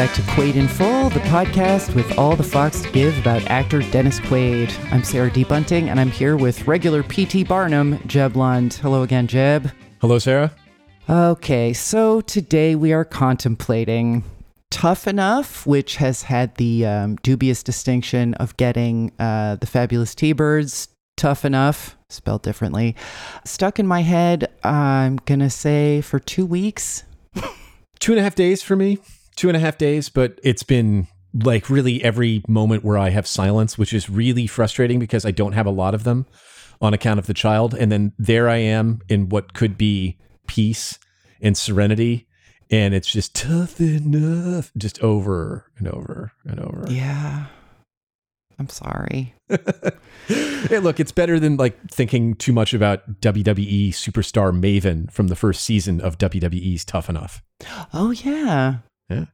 back 0.00 0.14
to 0.14 0.22
Quaid 0.22 0.54
in 0.54 0.66
Full, 0.66 1.10
the 1.10 1.20
podcast 1.20 1.94
with 1.94 2.16
all 2.16 2.34
the 2.34 2.42
Fox 2.42 2.80
to 2.80 2.90
give 2.90 3.18
about 3.18 3.44
actor 3.50 3.82
Dennis 3.90 4.18
Quaid. 4.18 4.72
I'm 4.90 5.04
Sarah 5.04 5.30
D. 5.30 5.44
Bunting, 5.44 5.90
and 5.90 6.00
I'm 6.00 6.10
here 6.10 6.38
with 6.38 6.66
regular 6.66 7.02
PT 7.02 7.46
Barnum, 7.46 8.00
Jeb 8.06 8.34
Lund. 8.34 8.72
Hello 8.72 9.02
again, 9.02 9.26
Jeb. 9.26 9.70
Hello, 10.00 10.18
Sarah. 10.18 10.52
Okay, 11.06 11.74
so 11.74 12.22
today 12.22 12.74
we 12.76 12.94
are 12.94 13.04
contemplating 13.04 14.24
Tough 14.70 15.06
Enough, 15.06 15.66
which 15.66 15.96
has 15.96 16.22
had 16.22 16.54
the 16.54 16.86
um, 16.86 17.16
dubious 17.16 17.62
distinction 17.62 18.32
of 18.34 18.56
getting 18.56 19.12
uh, 19.18 19.56
the 19.56 19.66
fabulous 19.66 20.14
T 20.14 20.32
Birds 20.32 20.88
Tough 21.18 21.44
Enough, 21.44 21.98
spelled 22.08 22.40
differently, 22.40 22.96
stuck 23.44 23.78
in 23.78 23.86
my 23.86 24.00
head. 24.00 24.50
I'm 24.64 25.16
going 25.26 25.40
to 25.40 25.50
say 25.50 26.00
for 26.00 26.18
two 26.18 26.46
weeks. 26.46 27.04
Two 27.98 28.12
and 28.12 28.20
a 28.20 28.22
half 28.22 28.34
days 28.34 28.62
for 28.62 28.76
me. 28.76 28.96
Two 29.40 29.48
and 29.48 29.56
a 29.56 29.60
half 29.60 29.78
days, 29.78 30.10
but 30.10 30.38
it's 30.42 30.62
been 30.62 31.08
like 31.32 31.70
really 31.70 32.04
every 32.04 32.42
moment 32.46 32.84
where 32.84 32.98
I 32.98 33.08
have 33.08 33.26
silence, 33.26 33.78
which 33.78 33.94
is 33.94 34.10
really 34.10 34.46
frustrating 34.46 34.98
because 34.98 35.24
I 35.24 35.30
don't 35.30 35.52
have 35.52 35.64
a 35.64 35.70
lot 35.70 35.94
of 35.94 36.04
them 36.04 36.26
on 36.78 36.92
account 36.92 37.18
of 37.18 37.26
the 37.26 37.32
child. 37.32 37.72
And 37.72 37.90
then 37.90 38.12
there 38.18 38.50
I 38.50 38.56
am 38.56 39.00
in 39.08 39.30
what 39.30 39.54
could 39.54 39.78
be 39.78 40.18
peace 40.46 40.98
and 41.40 41.56
serenity. 41.56 42.28
And 42.70 42.92
it's 42.92 43.10
just 43.10 43.34
tough 43.34 43.80
enough, 43.80 44.72
just 44.76 45.02
over 45.02 45.64
and 45.78 45.88
over 45.88 46.32
and 46.44 46.60
over. 46.60 46.84
Yeah. 46.90 47.46
I'm 48.58 48.68
sorry. 48.68 49.34
hey, 50.28 50.80
look, 50.80 51.00
it's 51.00 51.12
better 51.12 51.40
than 51.40 51.56
like 51.56 51.90
thinking 51.90 52.34
too 52.34 52.52
much 52.52 52.74
about 52.74 53.22
WWE 53.22 53.88
superstar 53.88 54.52
Maven 54.52 55.10
from 55.10 55.28
the 55.28 55.34
first 55.34 55.64
season 55.64 55.98
of 55.98 56.18
WWE's 56.18 56.84
Tough 56.84 57.08
Enough. 57.08 57.42
Oh 57.94 58.10
yeah. 58.10 58.80
Yeah. 59.10 59.24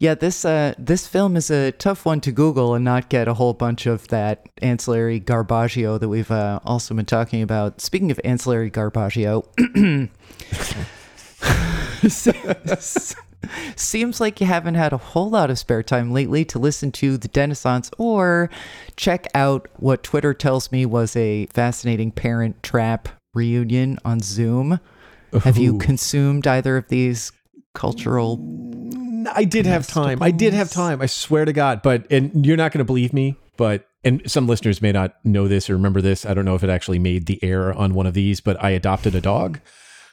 Yeah, 0.00 0.14
this 0.14 0.44
uh 0.44 0.74
this 0.76 1.06
film 1.06 1.36
is 1.36 1.50
a 1.50 1.72
tough 1.72 2.04
one 2.04 2.20
to 2.22 2.32
Google 2.32 2.74
and 2.74 2.84
not 2.84 3.08
get 3.08 3.28
a 3.28 3.34
whole 3.34 3.54
bunch 3.54 3.86
of 3.86 4.08
that 4.08 4.48
ancillary 4.60 5.20
garbaggio 5.20 6.00
that 6.00 6.08
we've 6.08 6.30
uh, 6.30 6.58
also 6.64 6.94
been 6.94 7.06
talking 7.06 7.42
about. 7.42 7.80
Speaking 7.80 8.10
of 8.10 8.20
ancillary 8.24 8.70
garbaggio, 8.70 9.44
seems 13.76 14.20
like 14.20 14.40
you 14.40 14.46
haven't 14.46 14.74
had 14.74 14.92
a 14.92 14.98
whole 14.98 15.30
lot 15.30 15.50
of 15.50 15.58
spare 15.58 15.82
time 15.82 16.12
lately 16.12 16.44
to 16.46 16.58
listen 16.58 16.90
to 16.92 17.16
the 17.16 17.28
Denaissance 17.28 17.90
or 17.96 18.50
check 18.96 19.28
out 19.34 19.68
what 19.76 20.02
Twitter 20.02 20.34
tells 20.34 20.72
me 20.72 20.84
was 20.84 21.14
a 21.14 21.46
fascinating 21.46 22.10
Parent 22.10 22.62
Trap 22.62 23.08
reunion 23.32 23.98
on 24.04 24.20
Zoom. 24.20 24.80
Have 25.42 25.56
you 25.56 25.78
consumed 25.78 26.46
either 26.46 26.76
of 26.76 26.88
these 26.88 27.32
cultural 27.74 28.38
I 29.32 29.44
did 29.44 29.66
have 29.66 29.86
time. 29.86 30.22
I 30.22 30.30
did 30.30 30.54
have 30.54 30.70
time. 30.70 31.00
I 31.00 31.06
swear 31.06 31.44
to 31.44 31.52
God. 31.52 31.82
But 31.82 32.06
and 32.10 32.44
you're 32.44 32.56
not 32.56 32.72
going 32.72 32.80
to 32.80 32.84
believe 32.84 33.12
me, 33.12 33.36
but 33.56 33.86
and 34.02 34.22
some 34.30 34.46
listeners 34.46 34.82
may 34.82 34.92
not 34.92 35.14
know 35.24 35.48
this 35.48 35.70
or 35.70 35.74
remember 35.74 36.00
this. 36.00 36.26
I 36.26 36.34
don't 36.34 36.44
know 36.44 36.54
if 36.54 36.64
it 36.64 36.70
actually 36.70 36.98
made 36.98 37.26
the 37.26 37.42
air 37.42 37.72
on 37.72 37.94
one 37.94 38.06
of 38.06 38.14
these, 38.14 38.40
but 38.40 38.62
I 38.62 38.70
adopted 38.70 39.14
a 39.14 39.20
dog. 39.20 39.60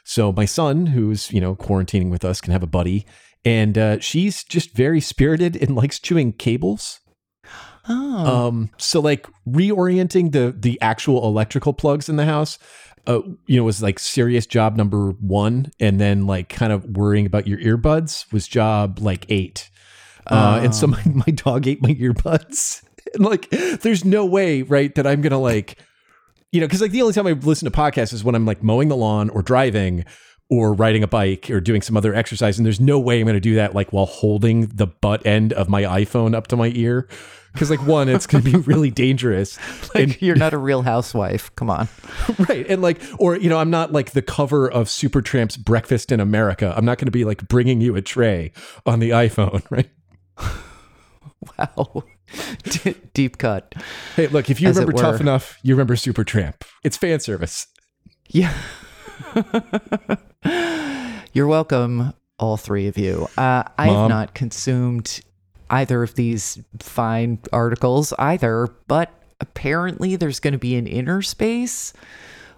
So 0.04 0.32
my 0.32 0.44
son, 0.44 0.86
who's 0.86 1.30
you 1.32 1.40
know 1.40 1.54
quarantining 1.54 2.10
with 2.10 2.24
us, 2.24 2.40
can 2.40 2.52
have 2.52 2.62
a 2.62 2.68
buddy, 2.68 3.06
and 3.44 3.76
uh, 3.76 4.00
she's 4.00 4.44
just 4.44 4.74
very 4.74 5.00
spirited 5.00 5.56
and 5.56 5.76
likes 5.76 5.98
chewing 5.98 6.32
cables. 6.32 7.00
Oh. 7.88 8.46
Um, 8.48 8.70
so 8.76 9.00
like 9.00 9.26
reorienting 9.46 10.32
the 10.32 10.54
the 10.56 10.80
actual 10.80 11.26
electrical 11.26 11.72
plugs 11.72 12.08
in 12.08 12.16
the 12.16 12.24
house, 12.24 12.58
uh, 13.06 13.20
you 13.46 13.56
know, 13.56 13.64
was 13.64 13.82
like 13.82 13.98
serious 13.98 14.46
job 14.46 14.76
number 14.76 15.10
one, 15.12 15.72
and 15.80 16.00
then 16.00 16.26
like 16.26 16.48
kind 16.48 16.72
of 16.72 16.84
worrying 16.96 17.26
about 17.26 17.46
your 17.46 17.58
earbuds 17.58 18.30
was 18.32 18.46
job 18.46 18.98
like 19.00 19.26
eight. 19.28 19.70
Uh, 20.26 20.60
and 20.62 20.74
so 20.74 20.86
Oh. 20.86 20.90
my, 20.90 21.02
my 21.26 21.32
dog 21.32 21.66
ate 21.66 21.82
my 21.82 21.94
earbuds. 21.94 22.82
And 23.14 23.24
like, 23.26 23.50
there's 23.50 24.06
no 24.06 24.24
way, 24.24 24.62
right, 24.62 24.94
that 24.94 25.06
I'm 25.06 25.20
gonna 25.20 25.38
like, 25.40 25.76
you 26.50 26.60
know, 26.62 26.66
because 26.66 26.80
like 26.80 26.92
the 26.92 27.02
only 27.02 27.12
time 27.12 27.26
I 27.26 27.32
listen 27.32 27.70
to 27.70 27.76
podcasts 27.76 28.14
is 28.14 28.24
when 28.24 28.34
I'm 28.34 28.46
like 28.46 28.62
mowing 28.62 28.88
the 28.88 28.96
lawn 28.96 29.28
or 29.28 29.42
driving 29.42 30.06
or 30.48 30.72
riding 30.72 31.02
a 31.02 31.08
bike 31.08 31.50
or 31.50 31.60
doing 31.60 31.82
some 31.82 31.94
other 31.94 32.14
exercise. 32.14 32.56
And 32.56 32.64
there's 32.64 32.80
no 32.80 32.98
way 32.98 33.20
I'm 33.20 33.26
gonna 33.26 33.38
do 33.40 33.56
that 33.56 33.74
like 33.74 33.92
while 33.92 34.06
holding 34.06 34.68
the 34.68 34.86
butt 34.86 35.26
end 35.26 35.52
of 35.52 35.68
my 35.68 35.82
iPhone 35.82 36.34
up 36.34 36.46
to 36.46 36.56
my 36.56 36.72
ear. 36.74 37.06
Because 37.52 37.70
like 37.70 37.84
one, 37.86 38.08
it's 38.08 38.26
gonna 38.26 38.44
be 38.44 38.56
really 38.56 38.90
dangerous. 38.90 39.58
like 39.94 40.20
you're 40.22 40.36
not 40.36 40.54
a 40.54 40.58
real 40.58 40.82
housewife. 40.82 41.54
Come 41.56 41.68
on. 41.70 41.88
right 42.48 42.66
and 42.68 42.80
like 42.82 43.00
or 43.18 43.36
you 43.36 43.48
know 43.48 43.58
i'm 43.58 43.70
not 43.70 43.92
like 43.92 44.12
the 44.12 44.22
cover 44.22 44.70
of 44.70 44.86
supertramp's 44.86 45.56
breakfast 45.56 46.12
in 46.12 46.20
america 46.20 46.72
i'm 46.76 46.84
not 46.84 46.98
going 46.98 47.06
to 47.06 47.10
be 47.12 47.24
like 47.24 47.46
bringing 47.48 47.80
you 47.80 47.96
a 47.96 48.02
tray 48.02 48.52
on 48.86 48.98
the 49.00 49.10
iphone 49.10 49.62
right 49.70 49.90
Wow. 51.58 52.04
D- 52.64 52.94
deep 53.14 53.38
cut. 53.38 53.74
hey 54.16 54.28
look 54.28 54.48
if 54.50 54.60
you 54.60 54.68
As 54.68 54.76
remember 54.76 55.00
tough 55.00 55.20
enough 55.20 55.58
you 55.62 55.74
remember 55.74 55.94
supertramp 55.94 56.54
it's 56.84 56.96
fan 56.96 57.20
service 57.20 57.66
Yeah. 58.28 58.54
You're 61.32 61.46
welcome, 61.46 62.12
all 62.38 62.56
three 62.58 62.88
of 62.88 62.98
you. 62.98 63.26
Uh, 63.38 63.62
I 63.78 63.86
have 63.86 64.08
not 64.08 64.34
consumed 64.34 65.20
either 65.72 66.02
of 66.02 66.14
these 66.14 66.60
fine 66.78 67.38
articles 67.52 68.12
either, 68.18 68.68
but 68.86 69.10
apparently 69.40 70.14
there's 70.14 70.38
going 70.38 70.52
to 70.52 70.58
be 70.58 70.76
an 70.76 70.86
inner 70.86 71.22
space. 71.22 71.92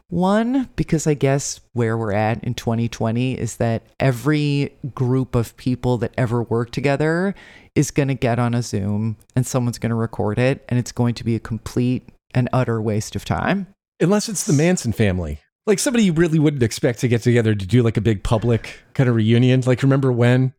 One 0.09 0.69
because 0.77 1.07
I 1.07 1.15
guess 1.15 1.61
where 1.73 1.97
we're 1.97 2.13
at 2.13 2.45
in 2.45 2.55
2020 2.55 3.39
is 3.39 3.57
that 3.57 3.83
every 3.99 4.77
group 4.95 5.35
of 5.35 5.57
people 5.57 5.97
that 5.99 6.13
ever 6.19 6.43
work 6.43 6.71
together 6.71 7.35
is 7.75 7.91
going 7.91 8.09
to 8.09 8.15
get 8.15 8.39
on 8.39 8.55
a 8.55 8.63
Zoom 8.63 9.17
and 9.35 9.47
someone's 9.47 9.79
going 9.79 9.91
to 9.91 9.97
record 9.97 10.39
it 10.39 10.65
and 10.69 10.79
it's 10.79 10.93
going 10.93 11.15
to 11.15 11.25
be 11.25 11.35
a 11.35 11.41
complete 11.41 12.11
and 12.35 12.49
utter 12.53 12.83
waste 12.83 13.17
of 13.17 13.25
time. 13.25 13.67
unless 14.01 14.29
it's 14.29 14.45
the 14.45 14.53
manson 14.53 14.93
family. 14.93 15.41
Like 15.67 15.79
somebody 15.79 16.05
you 16.05 16.13
really 16.13 16.39
wouldn't 16.39 16.63
expect 16.63 17.01
to 17.01 17.09
get 17.09 17.23
together 17.23 17.55
to 17.55 17.67
do 17.67 17.83
like 17.83 17.97
a 17.97 18.03
big 18.03 18.23
public 18.23 18.81
kind 18.93 19.09
of 19.09 19.17
reunion. 19.17 19.63
Like 19.63 19.83
remember 19.83 20.13
when 20.13 20.53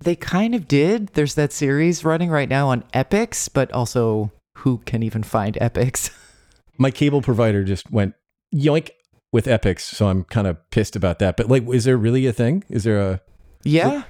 They 0.00 0.14
kind 0.14 0.54
of 0.54 0.68
did. 0.68 1.08
There's 1.08 1.34
that 1.34 1.52
series 1.52 2.04
running 2.04 2.30
right 2.30 2.48
now 2.48 2.68
on 2.68 2.82
Epix, 2.94 3.48
but 3.52 3.70
also 3.72 4.30
who 4.58 4.78
can 4.78 5.02
even 5.02 5.22
find 5.22 5.56
Epix? 5.60 6.10
my 6.78 6.90
cable 6.90 7.20
provider 7.22 7.64
just 7.64 7.90
went 7.90 8.14
yoink 8.54 8.90
with 9.32 9.44
Epix 9.46 9.80
so 9.80 10.08
i'm 10.08 10.24
kind 10.24 10.46
of 10.46 10.56
pissed 10.70 10.96
about 10.96 11.18
that 11.18 11.36
but 11.36 11.48
like 11.48 11.68
is 11.68 11.84
there 11.84 11.98
really 11.98 12.24
a 12.26 12.32
thing 12.32 12.64
is 12.70 12.84
there 12.84 12.98
a 12.98 13.20
yeah. 13.62 14.04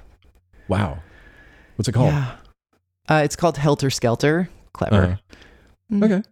wow 0.69 0.99
what's 1.77 1.89
it 1.89 1.93
called 1.93 2.13
Yeah. 2.13 2.37
Uh, 3.09 3.23
it's 3.25 3.35
called 3.37 3.57
Helter 3.57 3.89
Skelter. 3.89 4.51
Clever. 4.75 5.19
Mm. 5.91 6.05
okay 6.05 6.23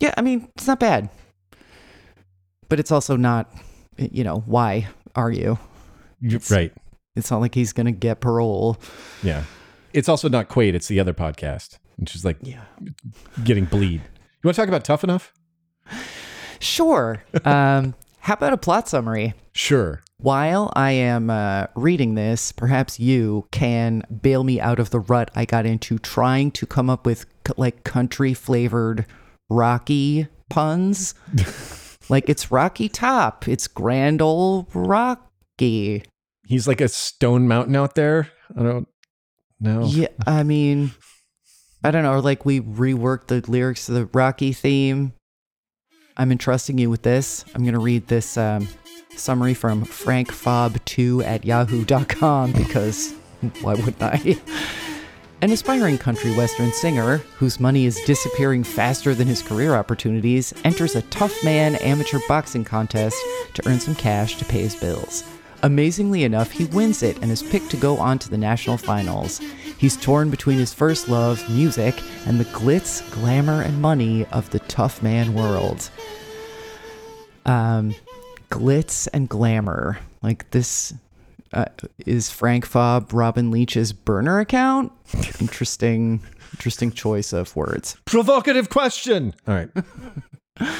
Yeah, 0.00 0.12
I 0.16 0.20
mean, 0.20 0.48
it's 0.56 0.66
not 0.66 0.80
bad. 0.80 1.08
But 2.68 2.80
it's 2.80 2.90
also 2.90 3.14
not, 3.16 3.48
you 3.96 4.24
know, 4.24 4.42
why 4.46 4.88
are 5.14 5.30
you? 5.30 5.58
It's- 6.20 6.50
right 6.50 6.72
It's 7.14 7.30
not 7.30 7.40
like 7.40 7.54
he's 7.54 7.72
going 7.72 7.86
to 7.86 7.92
get 7.92 8.20
parole. 8.20 8.78
Yeah. 9.22 9.44
It's 9.92 10.08
also 10.08 10.28
not 10.28 10.48
Quaid, 10.48 10.74
it's 10.74 10.88
the 10.88 10.98
other 11.00 11.12
podcast, 11.12 11.78
which 11.96 12.14
is 12.14 12.24
like 12.24 12.38
Yeah. 12.42 12.62
getting 13.44 13.66
bleed. 13.66 14.00
You 14.00 14.48
want 14.48 14.56
to 14.56 14.62
talk 14.62 14.68
about 14.68 14.84
Tough 14.84 15.04
Enough? 15.04 15.32
Sure. 16.60 17.22
um, 17.44 17.94
how 18.20 18.34
about 18.34 18.52
a 18.52 18.56
plot 18.56 18.88
summary? 18.88 19.34
Sure. 19.52 20.02
While 20.18 20.72
I 20.76 20.92
am 20.92 21.30
uh, 21.30 21.66
reading 21.74 22.14
this, 22.14 22.52
perhaps 22.52 23.00
you 23.00 23.46
can 23.50 24.04
bail 24.22 24.44
me 24.44 24.60
out 24.60 24.78
of 24.78 24.90
the 24.90 25.00
rut 25.00 25.30
I 25.34 25.44
got 25.44 25.66
into 25.66 25.98
trying 25.98 26.52
to 26.52 26.64
come 26.66 26.88
up 26.88 27.04
with 27.04 27.26
c- 27.46 27.54
like 27.56 27.82
country 27.84 28.32
flavored 28.32 29.04
Rocky 29.50 30.28
puns. 30.48 31.14
like 32.08 32.28
it's 32.28 32.52
Rocky 32.52 32.88
Top, 32.88 33.48
it's 33.48 33.66
Grand 33.66 34.22
Ole 34.22 34.68
Rocky. 34.72 36.04
He's 36.52 36.68
like 36.68 36.82
a 36.82 36.88
stone 36.88 37.48
mountain 37.48 37.74
out 37.76 37.94
there. 37.94 38.28
I 38.54 38.62
don't 38.62 38.86
know. 39.58 39.86
Yeah, 39.86 40.08
I 40.26 40.42
mean, 40.42 40.90
I 41.82 41.90
don't 41.90 42.02
know. 42.02 42.12
Or 42.12 42.20
like 42.20 42.44
we 42.44 42.60
reworked 42.60 43.28
the 43.28 43.42
lyrics 43.50 43.86
to 43.86 43.92
the 43.92 44.04
Rocky 44.12 44.52
theme. 44.52 45.14
I'm 46.14 46.30
entrusting 46.30 46.76
you 46.76 46.90
with 46.90 47.04
this. 47.04 47.46
I'm 47.54 47.62
going 47.62 47.72
to 47.72 47.80
read 47.80 48.08
this 48.08 48.36
um, 48.36 48.68
summary 49.16 49.54
from 49.54 49.86
frankfob2 49.86 51.24
at 51.24 51.46
yahoo.com 51.46 52.52
because 52.52 53.12
why 53.62 53.72
wouldn't 53.72 54.02
I? 54.02 54.36
An 55.40 55.52
aspiring 55.52 55.96
country 55.96 56.36
western 56.36 56.70
singer, 56.72 57.16
whose 57.38 57.60
money 57.60 57.86
is 57.86 57.98
disappearing 58.04 58.62
faster 58.62 59.14
than 59.14 59.26
his 59.26 59.40
career 59.40 59.74
opportunities, 59.74 60.52
enters 60.64 60.96
a 60.96 61.02
tough 61.02 61.32
man 61.44 61.76
amateur 61.76 62.20
boxing 62.28 62.62
contest 62.62 63.16
to 63.54 63.66
earn 63.66 63.80
some 63.80 63.94
cash 63.94 64.36
to 64.36 64.44
pay 64.44 64.60
his 64.60 64.76
bills. 64.76 65.24
Amazingly 65.64 66.24
enough, 66.24 66.50
he 66.50 66.64
wins 66.64 67.02
it 67.02 67.16
and 67.22 67.30
is 67.30 67.42
picked 67.42 67.70
to 67.70 67.76
go 67.76 67.96
on 67.98 68.18
to 68.18 68.28
the 68.28 68.38
national 68.38 68.76
finals. 68.76 69.40
He's 69.78 69.96
torn 69.96 70.28
between 70.28 70.58
his 70.58 70.74
first 70.74 71.08
love, 71.08 71.48
music, 71.48 72.02
and 72.26 72.40
the 72.40 72.44
glitz, 72.46 73.08
glamour, 73.12 73.62
and 73.62 73.80
money 73.80 74.26
of 74.26 74.50
the 74.50 74.58
tough 74.60 75.02
man 75.02 75.34
world. 75.34 75.88
Um, 77.46 77.94
glitz 78.50 79.08
and 79.12 79.28
glamour. 79.28 79.98
Like 80.20 80.50
this 80.50 80.94
uh, 81.52 81.66
is 82.06 82.30
Frank 82.30 82.68
Fobb 82.68 83.12
Robin 83.12 83.50
Leach's 83.50 83.92
burner 83.92 84.40
account? 84.40 84.92
Interesting, 85.40 86.20
interesting 86.52 86.90
choice 86.90 87.32
of 87.32 87.54
words. 87.54 87.96
Provocative 88.04 88.68
question. 88.68 89.34
All 89.46 89.54
right. 89.54 89.70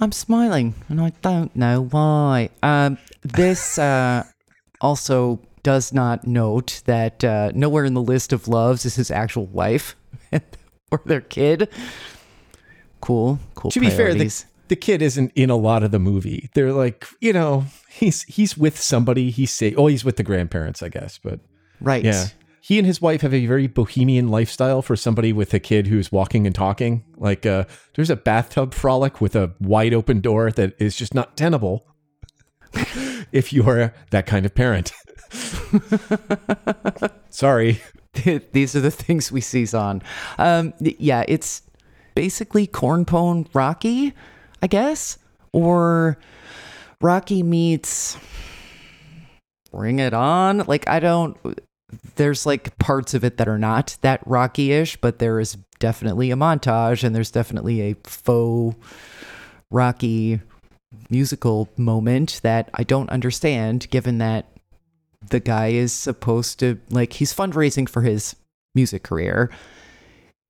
I'm 0.00 0.12
smiling, 0.12 0.74
and 0.88 1.00
I 1.00 1.12
don't 1.22 1.54
know 1.54 1.82
why. 1.82 2.50
Um, 2.62 2.98
this 3.22 3.78
uh, 3.78 4.24
also 4.80 5.40
does 5.62 5.92
not 5.92 6.26
note 6.26 6.82
that 6.86 7.22
uh, 7.22 7.52
nowhere 7.54 7.84
in 7.84 7.94
the 7.94 8.02
list 8.02 8.32
of 8.32 8.48
loves 8.48 8.84
is 8.84 8.96
his 8.96 9.10
actual 9.10 9.46
wife 9.46 9.94
or 10.90 11.00
their 11.04 11.20
kid. 11.20 11.68
Cool, 13.00 13.38
cool. 13.54 13.70
To 13.70 13.80
be 13.80 13.90
fair, 13.90 14.14
the, 14.14 14.44
the 14.68 14.76
kid 14.76 15.02
isn't 15.02 15.32
in 15.34 15.50
a 15.50 15.56
lot 15.56 15.82
of 15.82 15.90
the 15.90 15.98
movie. 15.98 16.50
They're 16.54 16.72
like, 16.72 17.06
you 17.20 17.32
know, 17.32 17.66
he's 17.88 18.22
he's 18.22 18.56
with 18.56 18.80
somebody. 18.80 19.30
He's 19.30 19.50
say, 19.50 19.74
oh, 19.74 19.86
he's 19.86 20.04
with 20.04 20.16
the 20.16 20.22
grandparents, 20.22 20.82
I 20.82 20.88
guess. 20.88 21.18
But 21.18 21.40
right. 21.80 22.04
yeah, 22.04 22.28
he 22.62 22.78
and 22.78 22.86
his 22.86 23.02
wife 23.02 23.22
have 23.22 23.34
a 23.34 23.44
very 23.44 23.66
bohemian 23.66 24.28
lifestyle 24.28 24.82
for 24.82 24.94
somebody 24.94 25.32
with 25.32 25.52
a 25.52 25.58
kid 25.58 25.88
who's 25.88 26.12
walking 26.12 26.46
and 26.46 26.54
talking. 26.54 27.04
Like, 27.16 27.44
uh, 27.44 27.64
there's 27.96 28.08
a 28.08 28.14
bathtub 28.14 28.72
frolic 28.72 29.20
with 29.20 29.34
a 29.34 29.52
wide 29.58 29.92
open 29.92 30.20
door 30.20 30.52
that 30.52 30.80
is 30.80 30.94
just 30.94 31.12
not 31.12 31.36
tenable. 31.36 31.84
if 33.32 33.52
you 33.52 33.68
are 33.68 33.92
that 34.10 34.26
kind 34.26 34.46
of 34.46 34.54
parent. 34.54 34.92
Sorry. 37.30 37.82
These 38.52 38.76
are 38.76 38.80
the 38.80 38.92
things 38.92 39.32
we 39.32 39.40
seize 39.40 39.74
on. 39.74 40.00
Um, 40.38 40.72
yeah, 40.78 41.24
it's 41.26 41.62
basically 42.14 42.68
cornpone 42.68 43.48
Rocky, 43.52 44.14
I 44.62 44.68
guess, 44.68 45.18
or 45.52 46.16
Rocky 47.00 47.42
meets 47.42 48.16
Bring 49.72 49.98
It 49.98 50.14
On. 50.14 50.58
Like 50.58 50.88
I 50.88 51.00
don't. 51.00 51.36
There's 52.16 52.46
like 52.46 52.76
parts 52.78 53.14
of 53.14 53.24
it 53.24 53.36
that 53.38 53.48
are 53.48 53.58
not 53.58 53.96
that 54.02 54.20
Rocky-ish, 54.26 54.96
but 54.96 55.18
there 55.18 55.40
is 55.40 55.56
definitely 55.78 56.30
a 56.30 56.36
montage, 56.36 57.04
and 57.04 57.14
there's 57.14 57.30
definitely 57.30 57.80
a 57.82 57.96
faux 58.04 58.76
Rocky 59.70 60.40
musical 61.10 61.68
moment 61.76 62.40
that 62.42 62.68
I 62.74 62.82
don't 62.84 63.10
understand, 63.10 63.88
given 63.90 64.18
that 64.18 64.46
the 65.30 65.40
guy 65.40 65.68
is 65.68 65.92
supposed 65.92 66.58
to 66.60 66.78
like 66.90 67.14
he's 67.14 67.32
fundraising 67.34 67.88
for 67.88 68.02
his 68.02 68.36
music 68.74 69.02
career. 69.02 69.50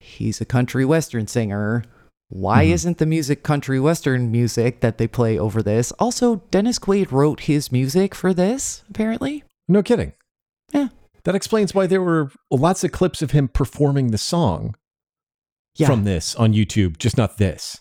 He's 0.01 0.41
a 0.41 0.45
country 0.45 0.85
western 0.85 1.27
singer. 1.29 1.85
Why 2.29 2.65
Mhm. 2.65 2.71
isn't 2.73 2.99
the 2.99 3.07
music 3.07 3.43
country 3.43 3.79
western 3.79 4.33
music 4.33 4.81
that 4.81 4.99
they 4.99 5.07
play 5.07 5.39
over 5.39 5.63
this? 5.63 5.93
Also, 5.93 6.37
Dennis 6.51 6.79
Quaid 6.79 7.13
wrote 7.13 7.41
his 7.41 7.71
music 7.71 8.15
for 8.15 8.33
this, 8.33 8.83
apparently. 8.89 9.45
No 9.69 9.83
kidding. 9.83 10.13
Yeah. 10.73 10.89
That 11.25 11.35
explains 11.35 11.75
why 11.75 11.87
there 11.87 12.03
were 12.03 12.31
lots 12.51 12.83
of 12.85 12.93
clips 12.93 13.23
of 13.23 13.31
him 13.31 13.49
performing 13.49 14.11
the 14.11 14.19
song 14.19 14.75
Yeah. 15.77 15.87
from 15.87 16.05
this 16.05 16.35
on 16.35 16.53
YouTube, 16.53 16.99
just 16.99 17.17
not 17.17 17.39
this. 17.39 17.79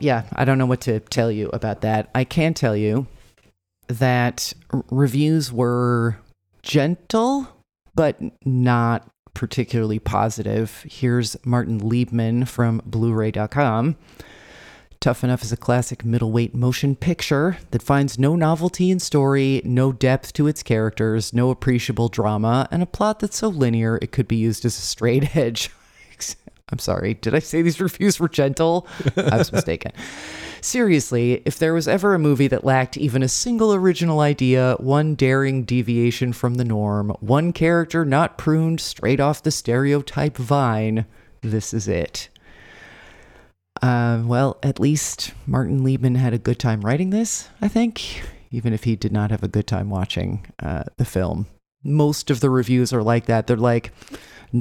yeah, 0.00 0.24
I 0.34 0.44
don't 0.44 0.58
know 0.58 0.66
what 0.66 0.82
to 0.82 1.00
tell 1.00 1.30
you 1.32 1.48
about 1.54 1.80
that. 1.80 2.10
I 2.14 2.24
can 2.24 2.52
tell 2.54 2.76
you 2.76 3.06
that 3.88 4.52
r- 4.70 4.84
reviews 4.90 5.50
were 5.52 6.18
gentle, 6.62 7.48
but 7.94 8.20
not 8.44 9.08
particularly 9.32 9.98
positive. 9.98 10.84
Here's 10.90 11.36
Martin 11.46 11.80
Liebman 11.80 12.46
from 12.48 12.82
Blu-ray.com. 12.84 13.96
Tough 15.00 15.22
Enough 15.22 15.42
is 15.42 15.52
a 15.52 15.56
classic 15.56 16.04
middleweight 16.04 16.54
motion 16.54 16.96
picture 16.96 17.58
that 17.70 17.82
finds 17.82 18.18
no 18.18 18.34
novelty 18.34 18.90
in 18.90 18.98
story, 18.98 19.62
no 19.64 19.92
depth 19.92 20.32
to 20.34 20.46
its 20.46 20.62
characters, 20.62 21.32
no 21.32 21.50
appreciable 21.50 22.08
drama, 22.08 22.66
and 22.70 22.82
a 22.82 22.86
plot 22.86 23.20
that's 23.20 23.38
so 23.38 23.48
linear 23.48 23.98
it 24.02 24.10
could 24.10 24.26
be 24.26 24.36
used 24.36 24.64
as 24.64 24.76
a 24.78 24.82
straight 24.82 25.36
edge. 25.36 25.70
I'm 26.68 26.80
sorry, 26.80 27.14
did 27.14 27.32
I 27.34 27.38
say 27.38 27.62
these 27.62 27.80
reviews 27.80 28.18
were 28.18 28.28
gentle? 28.28 28.88
I 29.16 29.36
was 29.36 29.52
mistaken. 29.52 29.92
Seriously, 30.60 31.42
if 31.44 31.60
there 31.60 31.74
was 31.74 31.86
ever 31.86 32.14
a 32.14 32.18
movie 32.18 32.48
that 32.48 32.64
lacked 32.64 32.96
even 32.96 33.22
a 33.22 33.28
single 33.28 33.72
original 33.72 34.18
idea, 34.18 34.74
one 34.80 35.14
daring 35.14 35.62
deviation 35.62 36.32
from 36.32 36.54
the 36.56 36.64
norm, 36.64 37.10
one 37.20 37.52
character 37.52 38.04
not 38.04 38.36
pruned 38.36 38.80
straight 38.80 39.20
off 39.20 39.44
the 39.44 39.52
stereotype 39.52 40.36
vine, 40.36 41.06
this 41.40 41.72
is 41.72 41.86
it. 41.86 42.28
Uh, 43.82 44.22
well, 44.24 44.58
at 44.62 44.80
least 44.80 45.32
Martin 45.46 45.80
Liebman 45.80 46.16
had 46.16 46.32
a 46.32 46.38
good 46.38 46.58
time 46.58 46.80
writing 46.80 47.10
this, 47.10 47.48
I 47.60 47.68
think, 47.68 48.22
even 48.50 48.72
if 48.72 48.84
he 48.84 48.96
did 48.96 49.12
not 49.12 49.30
have 49.30 49.42
a 49.42 49.48
good 49.48 49.66
time 49.66 49.90
watching 49.90 50.46
uh, 50.62 50.84
the 50.96 51.04
film. 51.04 51.46
Most 51.84 52.30
of 52.30 52.40
the 52.40 52.50
reviews 52.50 52.92
are 52.92 53.02
like 53.02 53.26
that. 53.26 53.46
They're 53.46 53.56
like, 53.56 53.92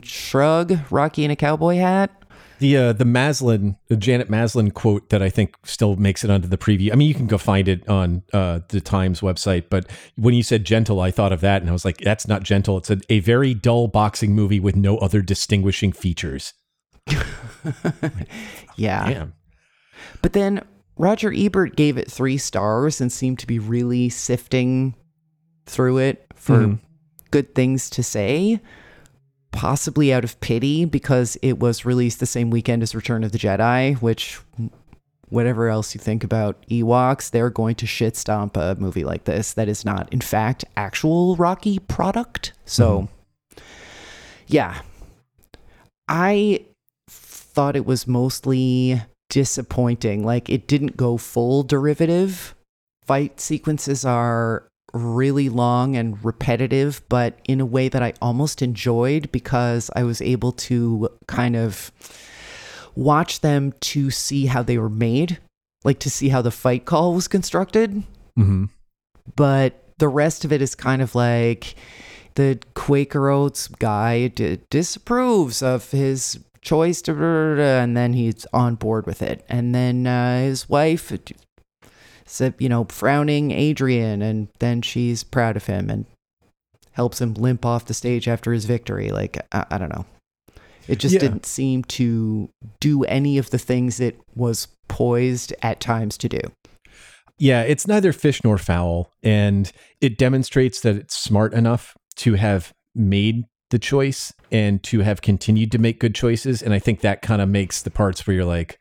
shrug, 0.04 0.80
Rocky 0.92 1.24
in 1.24 1.32
a 1.32 1.36
cowboy 1.36 1.78
hat. 1.78 2.12
The 2.60 2.78
uh, 2.78 2.94
the 2.94 3.04
Maslin, 3.04 3.76
the 3.90 3.98
Janet 3.98 4.30
Maslin 4.30 4.72
quote 4.72 5.10
that 5.10 5.22
I 5.22 5.30
think 5.30 5.56
still 5.66 5.98
makes 5.98 6.24
it 6.24 6.30
onto 6.30 6.48
the 6.48 6.58
preview. 6.58 6.92
I 6.94 6.96
mean, 6.96 7.10
you 7.10 7.14
can 7.14 7.28
go 7.28 7.38
find 7.38 7.68
it 7.68 7.88
on 7.90 8.24
uh, 8.32 8.62
the 8.70 8.80
Times 8.80 9.20
website, 9.20 9.66
but 9.70 9.90
when 10.16 10.34
you 10.34 10.44
said 10.44 10.64
gentle, 10.64 11.02
I 11.02 11.12
thought 11.12 11.34
of 11.34 11.42
that, 11.42 11.62
and 11.62 11.70
I 11.70 11.74
was 11.74 11.84
like, 11.84 11.98
that's 11.98 12.28
not 12.30 12.44
gentle. 12.44 12.78
It's 12.78 12.90
a, 12.90 13.00
a 13.10 13.20
very 13.20 13.54
dull 13.54 13.90
boxing 13.90 14.34
movie 14.34 14.62
with 14.62 14.76
no 14.78 14.98
other 15.00 15.22
distinguishing 15.22 15.92
features. 15.92 16.54
Yeah. 18.78 19.10
Damn. 19.10 19.34
But 20.22 20.34
then 20.34 20.62
Roger 20.98 21.32
Ebert 21.34 21.76
gave 21.76 21.98
it 21.98 22.12
three 22.12 22.38
stars 22.38 23.00
and 23.02 23.12
seemed 23.12 23.40
to 23.40 23.48
be 23.48 23.60
really 23.60 24.10
sifting 24.10 24.96
through 25.66 25.98
it 26.00 26.26
for 26.36 26.58
Mhm. 26.60 26.80
good 27.32 27.56
things 27.56 27.90
to 27.92 28.04
say, 28.04 28.60
possibly 29.52 30.14
out 30.14 30.24
of 30.24 30.40
pity 30.42 30.84
because 30.86 31.38
it 31.42 31.60
was 31.60 31.86
released 31.86 32.20
the 32.20 32.26
same 32.26 32.50
weekend 32.50 32.84
as 32.84 32.94
Return 32.94 33.24
of 33.24 33.32
the 33.32 33.38
Jedi, 33.40 33.96
which, 34.02 34.40
whatever 35.30 35.70
else 35.70 35.96
you 35.96 36.00
think 36.00 36.24
about 36.24 36.64
Ewoks, 36.70 37.30
they're 37.32 37.50
going 37.50 37.76
to 37.76 37.88
shit 37.88 38.16
stomp 38.18 38.58
a 38.58 38.76
movie 38.78 39.04
like 39.06 39.24
this 39.24 39.54
that 39.54 39.70
is 39.70 39.86
not, 39.86 40.12
in 40.14 40.22
fact, 40.22 40.66
actual 40.76 41.36
Rocky 41.38 41.80
product. 41.80 42.52
So, 42.66 43.08
yeah. 44.48 44.82
I 46.08 46.66
thought 47.56 47.76
it 47.76 47.86
was 47.86 48.06
mostly 48.08 49.02
disappointing. 49.30 50.24
Like 50.26 50.50
it 50.50 50.68
didn't 50.68 50.98
go 50.98 51.18
full 51.18 51.64
derivative. 51.64 52.54
Fight 53.06 53.40
sequences 53.40 54.04
are 54.06 54.68
really 54.94 55.50
long 55.50 55.96
and 55.96 56.24
repetitive, 56.24 57.02
but 57.10 57.40
in 57.48 57.60
a 57.60 57.66
way 57.66 57.90
that 57.90 58.04
I 58.04 58.14
almost 58.22 58.62
enjoyed 58.62 59.32
because 59.32 59.90
I 59.96 60.04
was 60.04 60.22
able 60.22 60.52
to 60.54 61.10
kind 61.28 61.56
of 61.56 61.92
watch 62.96 63.42
them 63.42 63.74
to 63.82 64.10
see 64.12 64.46
how 64.46 64.64
they 64.64 64.78
were 64.78 64.90
made, 64.90 65.40
like 65.84 66.00
to 66.00 66.10
see 66.10 66.30
how 66.30 66.42
the 66.42 66.52
fight 66.52 66.86
call 66.86 67.14
was 67.14 67.28
constructed 67.28 68.04
Mhm. 68.40 68.70
but 69.36 69.82
the 69.98 70.08
rest 70.08 70.46
of 70.46 70.52
it 70.54 70.62
is 70.62 70.76
kind 70.76 71.02
of 71.02 71.16
like 71.16 71.76
the 72.36 72.60
Quaker 72.74 73.30
Oats 73.30 73.68
guy 73.68 74.28
d- 74.28 74.60
disapproves 74.70 75.62
of 75.62 75.92
his 75.92 76.40
choice 76.66 77.02
to, 77.04 77.14
and 77.14 77.96
then 77.96 78.12
he's 78.14 78.46
on 78.52 78.76
board 78.76 79.06
with 79.06 79.22
it. 79.22 79.46
And 79.48 79.74
then 79.74 80.06
uh, 80.06 80.40
his 80.40 80.68
wife 80.68 81.14
said, 82.26 82.56
you 82.58 82.68
know, 82.68 82.86
frowning 82.90 83.52
Adrian, 83.52 84.22
and 84.22 84.50
then 84.60 84.82
she's 84.82 85.24
proud 85.24 85.56
of 85.56 85.68
him 85.68 85.90
and 85.90 86.06
helps 86.92 87.22
him 87.22 87.36
limp 87.36 87.66
off 87.66 87.86
the 87.86 87.94
stage 87.94 88.28
after 88.28 88.52
his 88.52 88.66
victory. 88.66 89.10
Like, 89.12 89.38
I, 89.54 89.66
I 89.72 89.78
don't 89.78 89.96
know. 89.96 90.06
It 90.88 91.00
just 91.00 91.14
Yeah. 91.14 91.20
didn't 91.22 91.46
seem 91.46 91.84
to 91.84 92.50
do 92.80 93.04
any 93.06 93.38
of 93.38 93.52
the 93.52 93.58
things 93.58 94.00
it 94.00 94.20
was 94.36 94.68
poised 94.88 95.54
at 95.62 95.80
times 95.80 96.18
to 96.18 96.30
do. 96.30 96.40
Yeah, 97.38 97.64
it's 97.64 97.88
neither 97.88 98.14
fish 98.14 98.44
nor 98.44 98.58
fowl, 98.58 99.12
and 99.22 99.72
it 100.00 100.18
demonstrates 100.18 100.80
that 100.82 100.96
it's 100.96 101.18
smart 101.18 101.54
enough 101.54 101.96
to 102.18 102.36
have 102.36 102.72
made 102.94 103.44
the 103.72 103.80
choice 103.80 104.34
and 104.52 104.82
to 104.84 105.00
have 105.02 105.22
continued 105.22 105.72
to 105.72 105.78
make 105.78 106.00
good 106.00 106.14
choices. 106.16 106.62
And 106.62 106.74
I 106.74 106.80
think 106.80 107.02
that 107.02 107.22
kind 107.22 107.42
of 107.42 107.50
makes 107.50 107.82
the 107.82 107.90
parts 107.92 108.26
where 108.26 108.36
you're 108.36 108.46
like, 108.46 108.78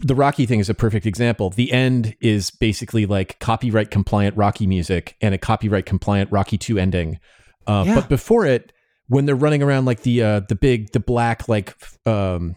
the 0.00 0.14
Rocky 0.14 0.46
thing 0.46 0.58
is 0.58 0.68
a 0.70 0.74
perfect 0.74 1.06
example. 1.06 1.50
The 1.50 1.70
end 1.72 2.14
is 2.20 2.50
basically 2.50 3.06
like 3.06 3.38
copyright 3.40 3.90
compliant 3.90 4.36
Rocky 4.36 4.66
music 4.66 5.16
and 5.20 5.34
a 5.34 5.38
copyright 5.38 5.86
compliant 5.86 6.32
Rocky 6.32 6.56
2 6.58 6.78
ending. 6.78 7.18
Uh, 7.66 7.84
Yeah. 7.86 7.94
But 7.96 8.08
before 8.08 8.46
it, 8.46 8.72
when 9.08 9.26
they're 9.26 9.36
running 9.36 9.62
around 9.62 9.84
like 9.84 10.02
the 10.02 10.22
uh, 10.22 10.40
the 10.48 10.54
big 10.54 10.92
the 10.92 11.00
black 11.00 11.46
like 11.48 11.76
um, 12.06 12.56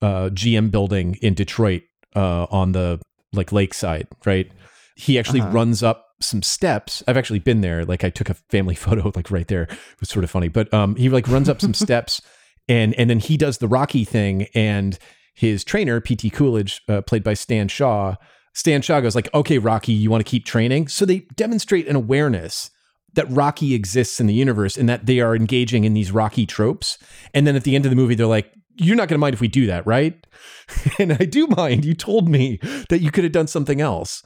uh, 0.00 0.30
GM 0.32 0.70
building 0.70 1.16
in 1.20 1.34
Detroit 1.34 1.82
uh, 2.14 2.46
on 2.50 2.72
the 2.72 3.00
like 3.32 3.50
lakeside, 3.52 4.06
right? 4.24 4.50
He 4.96 5.18
actually 5.18 5.40
Uh-huh. 5.40 5.50
runs 5.50 5.82
up 5.82 6.04
some 6.20 6.42
steps. 6.42 7.02
I've 7.06 7.16
actually 7.16 7.38
been 7.38 7.60
there. 7.60 7.84
Like 7.84 8.04
I 8.04 8.10
took 8.10 8.30
a 8.30 8.34
family 8.34 8.74
photo 8.86 9.12
like 9.14 9.30
right 9.30 9.48
there. 9.48 9.62
It 9.62 10.00
was 10.00 10.08
sort 10.08 10.24
of 10.24 10.30
funny. 10.30 10.48
But 10.48 10.72
um 10.72 10.96
he 10.96 11.08
like 11.08 11.28
runs 11.28 11.48
up 11.48 11.60
some 11.60 11.74
steps 11.86 12.20
and 12.68 12.94
and 12.94 13.08
then 13.08 13.18
he 13.18 13.36
does 13.36 13.58
the 13.58 13.68
Rocky 13.68 14.04
thing 14.04 14.46
and 14.54 14.98
his 15.34 15.62
trainer 15.62 16.00
PT 16.00 16.32
Coolidge 16.32 16.82
uh, 16.88 17.00
played 17.00 17.22
by 17.22 17.34
Stan 17.34 17.68
Shaw 17.68 18.16
Stan 18.58 18.82
Shaw 18.82 19.00
goes 19.00 19.14
like, 19.14 19.32
"Okay, 19.32 19.58
Rocky, 19.58 19.92
you 19.92 20.10
want 20.10 20.26
to 20.26 20.28
keep 20.28 20.44
training?" 20.44 20.88
So 20.88 21.04
they 21.04 21.20
demonstrate 21.36 21.86
an 21.86 21.94
awareness 21.94 22.70
that 23.14 23.30
Rocky 23.30 23.72
exists 23.72 24.18
in 24.18 24.26
the 24.26 24.34
universe 24.34 24.76
and 24.76 24.88
that 24.88 25.06
they 25.06 25.20
are 25.20 25.36
engaging 25.36 25.84
in 25.84 25.94
these 25.94 26.10
Rocky 26.10 26.44
tropes. 26.44 26.98
And 27.32 27.46
then 27.46 27.54
at 27.54 27.62
the 27.62 27.76
end 27.76 27.86
of 27.86 27.90
the 27.90 27.96
movie, 27.96 28.16
they're 28.16 28.26
like, 28.26 28.50
"You're 28.76 28.96
not 28.96 29.06
going 29.06 29.14
to 29.14 29.20
mind 29.20 29.34
if 29.34 29.40
we 29.40 29.46
do 29.46 29.66
that, 29.66 29.86
right?" 29.86 30.26
and 30.98 31.12
I 31.12 31.24
do 31.24 31.46
mind. 31.46 31.84
You 31.84 31.94
told 31.94 32.28
me 32.28 32.58
that 32.88 33.00
you 33.00 33.12
could 33.12 33.22
have 33.22 33.32
done 33.32 33.46
something 33.46 33.80
else. 33.80 34.24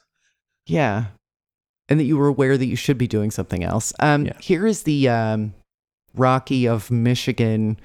Yeah. 0.66 1.08
And 1.92 2.00
that 2.00 2.04
you 2.04 2.16
were 2.16 2.28
aware 2.28 2.56
that 2.56 2.64
you 2.64 2.74
should 2.74 2.96
be 2.96 3.06
doing 3.06 3.30
something 3.30 3.62
else. 3.62 3.92
Um, 4.00 4.24
Yeah. 4.24 4.32
Here 4.40 4.66
is 4.66 4.84
the 4.84 5.10
um, 5.10 5.52
Rocky 6.14 6.66
of 6.66 6.90
Michigan 6.90 7.76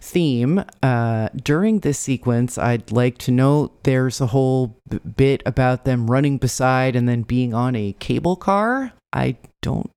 theme. 0.00 0.62
Uh, 0.84 1.30
during 1.42 1.80
this 1.80 1.98
sequence, 1.98 2.58
I'd 2.58 2.92
like 2.92 3.18
to 3.18 3.32
note 3.32 3.82
there's 3.82 4.20
a 4.20 4.26
whole 4.28 4.76
b- 4.88 5.00
bit 5.16 5.42
about 5.44 5.84
them 5.84 6.08
running 6.08 6.38
beside 6.38 6.94
and 6.94 7.08
then 7.08 7.22
being 7.22 7.54
on 7.54 7.74
a 7.74 7.96
cable 7.98 8.36
car. 8.36 8.92
I 9.12 9.36
don't 9.62 9.90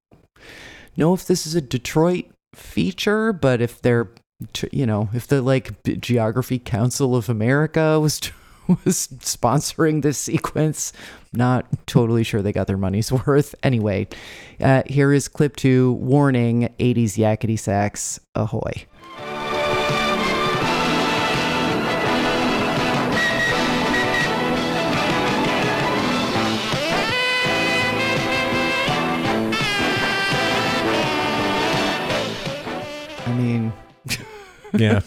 know 0.95 1.13
if 1.13 1.25
this 1.27 1.45
is 1.45 1.53
a 1.53 1.61
Detroit 1.61 2.25
feature, 2.55 3.33
but 3.33 3.61
if 3.61 3.81
they're, 3.83 4.09
you 4.71 4.87
know, 4.87 5.09
if 5.13 5.27
the 5.27 5.43
like 5.43 5.83
Geography 6.01 6.57
Council 6.57 7.15
of 7.15 7.29
America 7.29 7.99
was. 7.99 8.19
Was 8.83 9.07
sponsoring 9.21 10.01
this 10.01 10.17
sequence. 10.17 10.91
Not 11.37 11.67
totally 11.85 12.23
sure 12.23 12.41
they 12.41 12.51
got 12.51 12.65
their 12.65 12.77
money's 12.77 13.11
worth. 13.27 13.53
Anyway, 13.61 14.07
uh, 14.59 14.81
here 14.87 15.13
is 15.13 15.27
clip 15.27 15.55
two 15.55 15.93
warning 15.93 16.73
80s 16.79 17.13
yakety 17.17 17.57
sax 17.59 18.19
ahoy. 18.33 18.85
I 33.25 33.33
mean, 33.35 33.73
Yeah. 34.77 35.01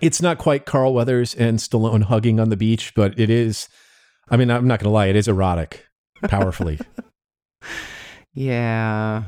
it's 0.00 0.22
not 0.22 0.38
quite 0.38 0.64
Carl 0.66 0.94
Weathers 0.94 1.34
and 1.34 1.58
Stallone 1.58 2.02
hugging 2.04 2.38
on 2.38 2.50
the 2.50 2.56
beach, 2.56 2.92
but 2.94 3.18
it 3.18 3.30
is. 3.30 3.68
I 4.30 4.36
mean, 4.36 4.50
I'm 4.50 4.66
not 4.66 4.78
going 4.80 4.88
to 4.90 4.94
lie, 4.94 5.06
it 5.06 5.16
is 5.16 5.28
erotic, 5.28 5.86
powerfully. 6.28 6.78
yeah. 8.34 9.24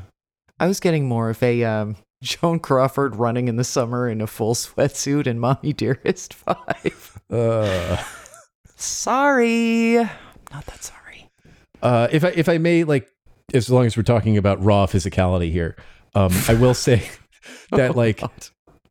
I 0.59 0.67
was 0.67 0.79
getting 0.79 1.07
more 1.07 1.29
of 1.29 1.41
a 1.43 1.63
um, 1.63 1.95
Joan 2.21 2.59
Crawford 2.59 3.15
running 3.15 3.47
in 3.47 3.57
the 3.57 3.63
summer 3.63 4.07
in 4.07 4.21
a 4.21 4.27
full 4.27 4.53
sweatsuit 4.55 5.27
and 5.27 5.41
Mommy 5.41 5.73
Dearest 5.73 6.35
vibe. 6.47 7.17
uh, 7.31 8.01
Sorry. 8.75 9.95
Not 9.95 10.65
that 10.67 10.83
sorry. 10.83 11.29
uh, 11.81 12.07
if 12.11 12.23
I 12.23 12.29
if 12.29 12.47
I 12.47 12.57
may, 12.57 12.83
like, 12.83 13.09
as 13.53 13.69
long 13.69 13.85
as 13.85 13.97
we're 13.97 14.03
talking 14.03 14.37
about 14.37 14.63
raw 14.63 14.85
physicality 14.85 15.51
here, 15.51 15.75
um, 16.15 16.31
I 16.47 16.53
will 16.53 16.73
say 16.73 17.09
that 17.71 17.95
like 17.95 18.21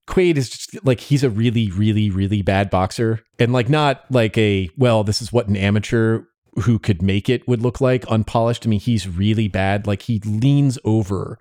Quaid 0.08 0.36
is 0.36 0.50
just 0.50 0.84
like 0.84 1.00
he's 1.00 1.22
a 1.22 1.30
really, 1.30 1.70
really, 1.70 2.10
really 2.10 2.42
bad 2.42 2.70
boxer, 2.70 3.20
and 3.38 3.52
like 3.52 3.68
not 3.68 4.04
like 4.10 4.36
a 4.36 4.68
well, 4.76 5.04
this 5.04 5.22
is 5.22 5.32
what 5.32 5.48
an 5.48 5.56
amateur 5.56 6.22
who 6.64 6.78
could 6.78 7.00
make 7.00 7.28
it 7.28 7.46
would 7.48 7.62
look 7.62 7.80
like, 7.80 8.04
unpolished. 8.10 8.66
I 8.66 8.68
mean, 8.68 8.80
he's 8.80 9.08
really 9.08 9.48
bad. 9.48 9.86
Like 9.86 10.02
he 10.02 10.20
leans 10.24 10.78
over 10.84 11.38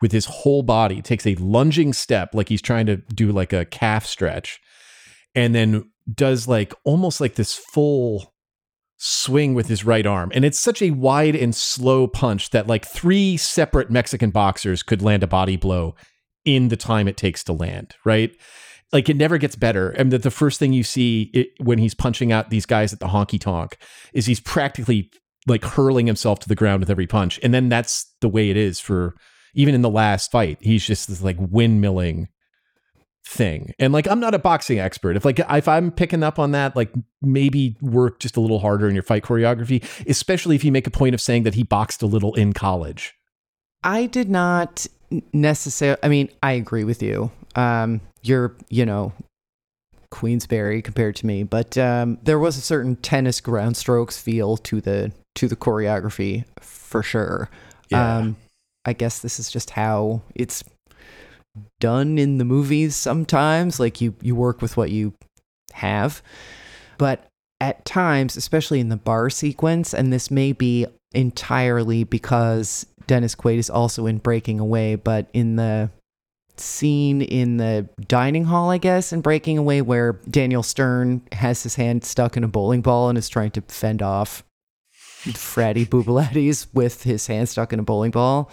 with 0.00 0.12
his 0.12 0.26
whole 0.26 0.62
body, 0.62 1.00
takes 1.00 1.26
a 1.26 1.34
lunging 1.36 1.92
step, 1.92 2.34
like 2.34 2.48
he's 2.48 2.62
trying 2.62 2.86
to 2.86 2.96
do 2.96 3.32
like 3.32 3.52
a 3.52 3.64
calf 3.64 4.04
stretch, 4.04 4.60
and 5.34 5.54
then 5.54 5.90
does 6.12 6.46
like 6.46 6.74
almost 6.84 7.20
like 7.20 7.36
this 7.36 7.54
full 7.54 8.34
swing 8.98 9.54
with 9.54 9.68
his 9.68 9.84
right 9.84 10.06
arm. 10.06 10.30
And 10.34 10.44
it's 10.44 10.60
such 10.60 10.80
a 10.80 10.90
wide 10.90 11.34
and 11.34 11.54
slow 11.54 12.06
punch 12.06 12.50
that 12.50 12.68
like 12.68 12.84
three 12.84 13.36
separate 13.36 13.90
Mexican 13.90 14.30
boxers 14.30 14.82
could 14.82 15.02
land 15.02 15.22
a 15.22 15.26
body 15.26 15.56
blow 15.56 15.96
in 16.44 16.68
the 16.68 16.76
time 16.76 17.08
it 17.08 17.16
takes 17.16 17.44
to 17.44 17.52
land, 17.52 17.94
right? 18.04 18.34
Like 18.92 19.08
it 19.08 19.16
never 19.16 19.38
gets 19.38 19.56
better. 19.56 19.90
And 19.90 20.12
that 20.12 20.22
the 20.22 20.30
first 20.30 20.58
thing 20.58 20.72
you 20.72 20.82
see 20.82 21.30
it, 21.32 21.48
when 21.58 21.78
he's 21.78 21.94
punching 21.94 22.30
out 22.30 22.50
these 22.50 22.66
guys 22.66 22.92
at 22.92 23.00
the 23.00 23.06
honky 23.06 23.40
tonk 23.40 23.78
is 24.12 24.26
he's 24.26 24.40
practically 24.40 25.10
like 25.46 25.64
hurling 25.64 26.06
himself 26.06 26.40
to 26.40 26.48
the 26.48 26.54
ground 26.54 26.80
with 26.80 26.90
every 26.90 27.06
punch. 27.06 27.40
And 27.42 27.52
then 27.54 27.68
that's 27.68 28.12
the 28.20 28.28
way 28.28 28.50
it 28.50 28.56
is 28.56 28.80
for 28.80 29.14
even 29.54 29.74
in 29.74 29.82
the 29.82 29.90
last 29.90 30.30
fight. 30.30 30.58
He's 30.60 30.86
just 30.86 31.08
this 31.08 31.22
like 31.22 31.38
windmilling 31.38 32.26
thing. 33.26 33.72
And 33.78 33.92
like 33.92 34.06
I'm 34.08 34.20
not 34.20 34.34
a 34.34 34.38
boxing 34.38 34.78
expert. 34.78 35.16
If 35.16 35.24
like 35.24 35.38
if 35.38 35.68
I'm 35.68 35.90
picking 35.90 36.22
up 36.22 36.38
on 36.38 36.52
that, 36.52 36.76
like 36.76 36.92
maybe 37.22 37.76
work 37.80 38.20
just 38.20 38.36
a 38.36 38.40
little 38.40 38.58
harder 38.58 38.88
in 38.88 38.94
your 38.94 39.02
fight 39.02 39.24
choreography, 39.24 39.82
especially 40.06 40.54
if 40.54 40.64
you 40.64 40.72
make 40.72 40.86
a 40.86 40.90
point 40.90 41.14
of 41.14 41.20
saying 41.20 41.44
that 41.44 41.54
he 41.54 41.62
boxed 41.62 42.02
a 42.02 42.06
little 42.06 42.34
in 42.34 42.52
college. 42.52 43.14
I 43.84 44.06
did 44.06 44.28
not 44.28 44.86
necessarily. 45.32 45.98
I 46.02 46.08
mean, 46.08 46.28
I 46.42 46.52
agree 46.52 46.84
with 46.84 47.02
you. 47.02 47.30
Um, 47.54 48.00
you're, 48.22 48.54
you 48.68 48.86
know, 48.86 49.12
Queensberry 50.10 50.82
compared 50.82 51.16
to 51.16 51.26
me, 51.26 51.42
but 51.42 51.76
um, 51.78 52.18
there 52.22 52.38
was 52.38 52.56
a 52.56 52.60
certain 52.60 52.96
tennis 52.96 53.40
ground 53.40 53.76
strokes 53.76 54.20
feel 54.20 54.56
to 54.58 54.80
the 54.80 55.12
to 55.34 55.48
the 55.48 55.56
choreography 55.56 56.44
for 56.60 57.02
sure. 57.02 57.48
Yeah. 57.88 58.18
Um, 58.18 58.36
I 58.84 58.92
guess 58.92 59.20
this 59.20 59.40
is 59.40 59.50
just 59.50 59.70
how 59.70 60.22
it's 60.34 60.62
done 61.80 62.18
in 62.18 62.38
the 62.38 62.44
movies. 62.44 62.94
Sometimes, 62.94 63.80
like 63.80 64.00
you 64.00 64.14
you 64.20 64.34
work 64.34 64.60
with 64.60 64.76
what 64.76 64.90
you 64.90 65.14
have, 65.72 66.22
but 66.98 67.26
at 67.60 67.84
times, 67.84 68.36
especially 68.36 68.80
in 68.80 68.88
the 68.88 68.96
bar 68.96 69.30
sequence, 69.30 69.94
and 69.94 70.12
this 70.12 70.30
may 70.30 70.52
be 70.52 70.86
entirely 71.12 72.04
because 72.04 72.86
Dennis 73.06 73.34
Quaid 73.34 73.58
is 73.58 73.70
also 73.70 74.06
in 74.06 74.18
Breaking 74.18 74.60
Away, 74.60 74.94
but 74.96 75.28
in 75.32 75.56
the 75.56 75.90
scene 76.56 77.22
in 77.22 77.56
the 77.56 77.88
dining 78.08 78.44
hall, 78.44 78.70
I 78.70 78.78
guess, 78.78 79.12
in 79.12 79.20
Breaking 79.20 79.58
Away, 79.58 79.82
where 79.82 80.20
Daniel 80.28 80.62
Stern 80.62 81.22
has 81.32 81.62
his 81.62 81.74
hand 81.76 82.04
stuck 82.04 82.36
in 82.36 82.44
a 82.44 82.48
bowling 82.48 82.82
ball 82.82 83.08
and 83.08 83.16
is 83.18 83.28
trying 83.28 83.50
to 83.52 83.60
fend 83.62 84.02
off 84.02 84.44
fratty 85.24 85.86
boobalatties 85.86 86.66
with 86.74 87.02
his 87.04 87.26
hand 87.26 87.48
stuck 87.48 87.72
in 87.72 87.78
a 87.78 87.82
bowling 87.84 88.10
ball. 88.10 88.50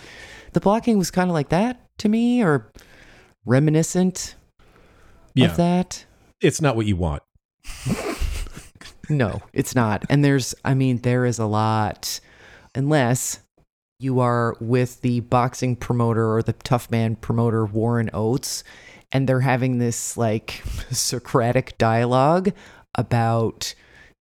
The 0.53 0.59
blocking 0.59 0.97
was 0.97 1.11
kind 1.11 1.29
of 1.29 1.33
like 1.33 1.49
that 1.49 1.79
to 1.99 2.09
me, 2.09 2.41
or 2.43 2.71
reminiscent 3.45 4.35
Yeah. 5.35 5.47
of 5.51 5.57
that. 5.57 6.05
It's 6.41 6.61
not 6.61 6.75
what 6.75 6.85
you 6.85 6.95
want. 6.95 7.21
No, 9.11 9.41
it's 9.53 9.73
not. 9.73 10.05
And 10.07 10.23
there's, 10.23 10.53
I 10.63 10.75
mean, 10.75 10.97
there 10.99 11.25
is 11.25 11.39
a 11.39 11.47
lot, 11.47 12.19
unless 12.75 13.39
you 13.99 14.19
are 14.19 14.55
with 14.59 15.01
the 15.01 15.19
boxing 15.19 15.75
promoter 15.75 16.33
or 16.33 16.41
the 16.41 16.53
tough 16.53 16.89
man 16.89 17.15
promoter, 17.15 17.65
Warren 17.65 18.09
Oates, 18.13 18.63
and 19.11 19.27
they're 19.27 19.41
having 19.41 19.77
this 19.77 20.15
like 20.15 20.63
Socratic 20.91 21.77
dialogue 21.77 22.51
about 22.95 23.75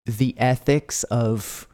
the 0.04 0.34
ethics 0.38 1.04
of 1.04 1.66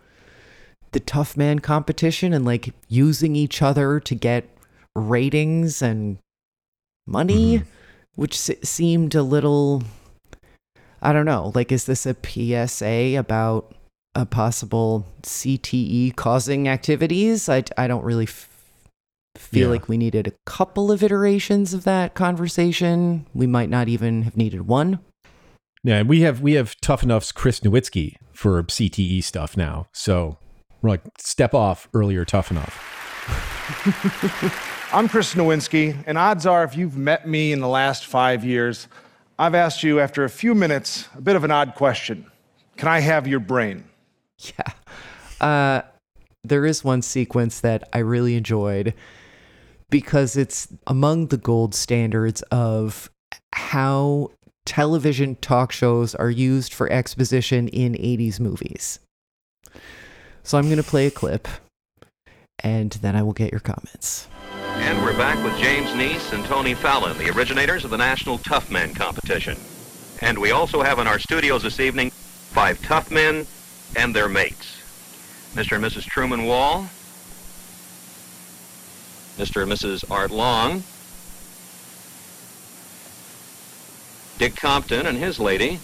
the 0.92 1.00
tough 1.00 1.36
man 1.36 1.58
competition 1.58 2.32
and 2.32 2.44
like 2.44 2.72
using 2.88 3.34
each 3.34 3.62
other 3.62 3.98
to 4.00 4.14
get 4.14 4.48
ratings 4.94 5.80
and 5.82 6.18
money, 7.06 7.58
mm-hmm. 7.58 7.68
which 8.14 8.38
se- 8.38 8.60
seemed 8.62 9.14
a 9.14 9.22
little 9.22 9.82
I 11.04 11.12
don't 11.12 11.26
know. 11.26 11.52
Like, 11.54 11.70
is 11.70 11.84
this 11.84 12.06
a 12.06 12.16
PSA 12.16 13.18
about 13.18 13.74
a 14.14 14.24
possible 14.26 15.06
CTE 15.22 16.14
causing 16.16 16.68
activities? 16.68 17.48
I, 17.48 17.64
I 17.76 17.86
don't 17.86 18.04
really 18.04 18.24
f- 18.24 18.48
feel 19.36 19.68
Yeah. 19.68 19.72
like 19.72 19.88
we 19.88 19.96
needed 19.98 20.26
a 20.28 20.32
couple 20.46 20.90
of 20.92 21.02
iterations 21.02 21.74
of 21.74 21.84
that 21.84 22.14
conversation. 22.14 23.26
We 23.34 23.46
might 23.46 23.68
not 23.70 23.88
even 23.88 24.22
have 24.22 24.36
needed 24.36 24.66
one. 24.68 25.00
Yeah, 25.82 25.96
and 25.98 26.08
we 26.08 26.22
have 26.22 26.40
we 26.40 26.52
have 26.54 26.74
Tough 26.80 27.02
Enough's 27.02 27.30
Chris 27.32 27.60
Nowinski 27.60 28.14
for 28.32 28.62
CTE 28.62 29.22
stuff 29.22 29.56
now. 29.56 29.86
So 29.92 30.38
we're 30.80 30.90
like 30.90 31.02
step 31.18 31.52
off 31.52 31.88
earlier 31.92 32.24
Tough 32.24 32.50
Enough. 32.50 32.80
I'm 34.92 35.08
Chris 35.08 35.34
Nowinski, 35.34 36.02
and 36.06 36.16
odds 36.16 36.46
are 36.46 36.62
if 36.64 36.76
you've 36.76 36.96
met 36.96 37.26
me 37.28 37.52
in 37.52 37.60
the 37.60 37.68
last 37.68 38.06
five 38.06 38.44
years, 38.44 38.86
I've 39.38 39.54
asked 39.54 39.82
you 39.82 39.98
after 40.00 40.24
a 40.24 40.30
few 40.30 40.54
minutes 40.54 41.08
a 41.16 41.20
bit 41.20 41.34
of 41.36 41.42
an 41.44 41.50
odd 41.50 41.74
question 41.74 42.26
Can 42.76 42.88
I 42.88 43.00
have 43.00 43.26
your 43.26 43.40
brain? 43.40 43.84
Yeah. 44.58 44.72
Uh, 45.40 45.82
there 46.42 46.66
is 46.66 46.84
one 46.84 47.02
sequence 47.02 47.60
that 47.60 47.88
I 47.92 47.98
really 47.98 48.36
enjoyed 48.36 48.94
because 49.90 50.36
it's 50.36 50.68
among 50.86 51.28
the 51.28 51.36
gold 51.36 51.74
standards 51.74 52.42
of 52.50 53.10
how 53.54 54.30
television 54.66 55.36
talk 55.36 55.72
shows 55.72 56.14
are 56.14 56.30
used 56.30 56.74
for 56.74 56.90
exposition 56.90 57.68
in 57.68 57.94
80s 57.94 58.40
movies. 58.40 58.98
So 60.42 60.58
I'm 60.58 60.64
going 60.64 60.76
to 60.76 60.82
play 60.82 61.06
a 61.06 61.10
clip 61.10 61.48
and 62.62 62.92
then 62.92 63.16
I 63.16 63.22
will 63.22 63.32
get 63.32 63.50
your 63.50 63.60
comments. 63.60 64.28
And 64.76 65.02
we're 65.02 65.16
back 65.16 65.42
with 65.44 65.56
James 65.58 65.90
Neese 65.90 66.32
and 66.32 66.44
Tony 66.44 66.74
Fallon, 66.74 67.16
the 67.18 67.30
originators 67.30 67.84
of 67.84 67.90
the 67.90 67.96
National 67.96 68.38
Tough 68.38 68.70
Men 68.70 68.94
competition. 68.94 69.56
And 70.20 70.38
we 70.38 70.50
also 70.50 70.82
have 70.82 70.98
in 70.98 71.06
our 71.06 71.18
studios 71.18 71.62
this 71.62 71.80
evening 71.80 72.10
five 72.10 72.80
tough 72.82 73.10
men 73.10 73.46
and 73.96 74.14
their 74.14 74.28
mates. 74.28 74.76
Mr. 75.54 75.76
and 75.76 75.84
Mrs. 75.84 76.04
Truman 76.04 76.46
Wall, 76.46 76.88
Mr. 79.38 79.62
and 79.62 79.72
Mrs. 79.72 80.04
Art 80.10 80.30
Long, 80.30 80.82
Dick 84.38 84.56
Compton 84.56 85.06
and 85.06 85.16
his 85.16 85.38
lady, 85.38 85.78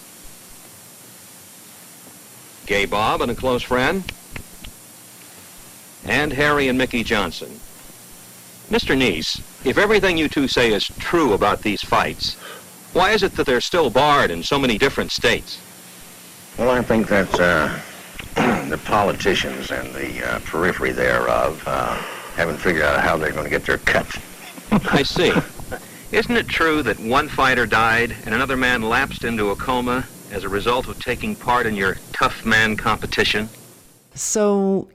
Gay 2.66 2.84
Bob 2.84 3.20
and 3.20 3.30
a 3.30 3.34
close 3.34 3.62
friend, 3.62 4.04
and 6.04 6.32
Harry 6.32 6.68
and 6.68 6.76
Mickey 6.76 7.04
Johnson. 7.04 7.60
Mr. 8.70 8.96
Neese, 8.96 9.40
if 9.64 9.78
everything 9.78 10.16
you 10.16 10.28
two 10.28 10.48
say 10.48 10.72
is 10.72 10.84
true 10.98 11.32
about 11.32 11.62
these 11.62 11.82
fights, 11.82 12.34
why 12.92 13.10
is 13.12 13.22
it 13.22 13.36
that 13.36 13.46
they're 13.46 13.60
still 13.60 13.90
barred 13.90 14.30
in 14.30 14.42
so 14.42 14.58
many 14.58 14.78
different 14.78 15.12
states? 15.12 15.60
Well, 16.58 16.70
I 16.70 16.82
think 16.82 17.08
that's 17.08 17.38
uh, 17.38 17.80
the 18.34 18.80
politicians 18.84 19.70
and 19.70 19.92
the 19.94 20.24
uh, 20.24 20.38
periphery 20.40 20.92
thereof 20.92 21.62
uh, 21.66 21.94
haven't 22.34 22.58
figured 22.58 22.82
out 22.82 23.00
how 23.00 23.16
they're 23.16 23.32
going 23.32 23.44
to 23.44 23.50
get 23.50 23.64
their 23.64 23.78
cut. 23.78 24.06
I 24.92 25.02
see. 25.02 25.32
Isn't 26.12 26.36
it 26.36 26.48
true 26.48 26.82
that 26.82 26.98
one 26.98 27.28
fighter 27.28 27.66
died 27.66 28.16
and 28.24 28.34
another 28.34 28.56
man 28.56 28.82
lapsed 28.82 29.24
into 29.24 29.50
a 29.50 29.56
coma 29.56 30.06
as 30.32 30.44
a 30.44 30.48
result 30.48 30.88
of 30.88 30.98
taking 30.98 31.34
part 31.36 31.66
in 31.66 31.76
your 31.76 31.98
tough 32.12 32.44
man 32.44 32.76
competition? 32.76 33.48
So 34.14 34.88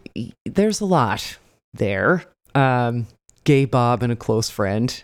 there's 0.46 0.82
a 0.82 0.86
lot 0.86 1.38
there. 1.74 2.24
Um, 2.54 3.08
gay 3.44 3.66
Bob 3.66 4.04
and 4.04 4.12
a 4.12 4.16
close 4.16 4.50
friend 4.50 5.04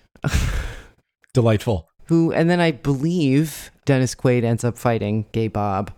Delightful. 1.34 1.88
who, 2.06 2.32
and 2.32 2.50
then 2.50 2.60
I 2.60 2.72
believe 2.72 3.72
Dennis 3.86 4.16
Quaid 4.16 4.44
ends 4.44 4.64
up 4.64 4.78
fighting 4.78 5.26
gay 5.32 5.48
Bob. 5.48 5.92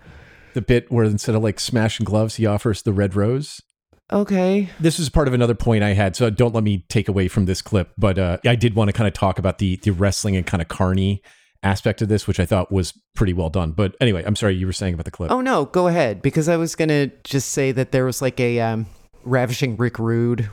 The 0.54 0.62
bit 0.62 0.92
where 0.92 1.06
instead 1.06 1.36
of 1.36 1.44
like 1.44 1.60
smashing 1.60 2.06
gloves, 2.06 2.36
he 2.36 2.46
offers 2.46 2.82
the 2.82 2.94
red 2.94 3.16
rose. 3.16 3.62
Okay. 4.12 4.70
This 4.80 5.00
is 5.00 5.10
part 5.10 5.28
of 5.28 5.34
another 5.34 5.56
point 5.56 5.84
I 5.84 5.94
had, 5.94 6.16
so 6.16 6.30
don't 6.30 6.54
let 6.54 6.64
me 6.64 6.86
take 6.90 7.08
away 7.08 7.28
from 7.28 7.46
this 7.46 7.62
clip. 7.62 7.92
But 7.98 8.20
uh, 8.20 8.38
I 8.46 8.56
did 8.56 8.76
want 8.76 8.90
to 8.90 8.94
kind 8.94 9.08
of 9.08 9.14
talk 9.14 9.40
about 9.40 9.58
the 9.58 9.78
the 9.78 9.92
wrestling 9.92 10.36
and 10.36 10.46
kind 10.46 10.62
of 10.62 10.68
carny 10.68 11.22
aspect 11.64 12.02
of 12.02 12.10
this, 12.10 12.28
which 12.28 12.40
I 12.40 12.46
thought 12.46 12.72
was 12.72 12.94
pretty 13.16 13.34
well 13.34 13.50
done. 13.50 13.72
But 13.72 13.96
anyway, 14.02 14.24
I'm 14.26 14.36
sorry 14.36 14.56
you 14.56 14.66
were 14.66 14.74
saying 14.74 14.94
about 14.94 15.06
the 15.06 15.12
clip. 15.12 15.32
Oh 15.32 15.42
no, 15.42 15.66
go 15.66 15.88
ahead 15.88 16.22
because 16.22 16.50
I 16.50 16.58
was 16.58 16.76
gonna 16.76 17.08
just 17.24 17.52
say 17.52 17.72
that 17.72 17.92
there 17.92 18.06
was 18.06 18.22
like 18.22 18.40
a 18.40 18.60
um, 18.60 18.86
ravishing 19.24 19.78
Rick 19.78 19.98
Rude, 19.98 20.50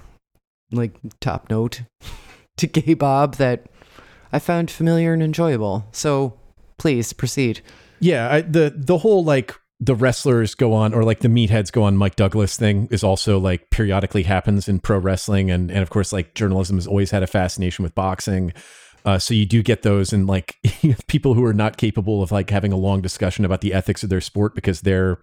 like 0.70 0.94
top 1.20 1.50
note 1.50 1.82
to 2.56 2.66
Gay 2.66 2.94
Bob 2.94 3.36
that 3.36 3.66
I 4.32 4.38
found 4.38 4.70
familiar 4.70 5.12
and 5.12 5.22
enjoyable. 5.22 5.86
So 5.92 6.38
please 6.78 7.12
proceed. 7.12 7.60
Yeah, 7.98 8.32
I, 8.32 8.40
the 8.40 8.72
the 8.74 8.98
whole 8.98 9.24
like 9.24 9.54
the 9.80 9.94
wrestlers 9.94 10.54
go 10.54 10.74
on 10.74 10.92
or 10.92 11.02
like 11.04 11.20
the 11.20 11.28
meatheads 11.28 11.72
go 11.72 11.82
on 11.82 11.96
Mike 11.96 12.14
Douglas 12.14 12.56
thing 12.56 12.86
is 12.90 13.02
also 13.02 13.38
like 13.38 13.70
periodically 13.70 14.22
happens 14.22 14.68
in 14.68 14.78
pro 14.78 14.98
wrestling 14.98 15.50
and 15.50 15.70
and 15.70 15.80
of 15.80 15.90
course 15.90 16.12
like 16.12 16.34
journalism 16.34 16.76
has 16.76 16.86
always 16.86 17.10
had 17.10 17.22
a 17.22 17.26
fascination 17.26 17.82
with 17.82 17.94
boxing. 17.94 18.52
Uh, 19.06 19.18
so 19.18 19.32
you 19.32 19.46
do 19.46 19.62
get 19.62 19.80
those 19.80 20.12
and 20.12 20.26
like 20.26 20.58
people 21.06 21.32
who 21.32 21.42
are 21.44 21.54
not 21.54 21.78
capable 21.78 22.22
of 22.22 22.30
like 22.30 22.50
having 22.50 22.72
a 22.72 22.76
long 22.76 23.00
discussion 23.00 23.46
about 23.46 23.62
the 23.62 23.72
ethics 23.72 24.02
of 24.02 24.10
their 24.10 24.20
sport 24.20 24.54
because 24.54 24.82
they're 24.82 25.18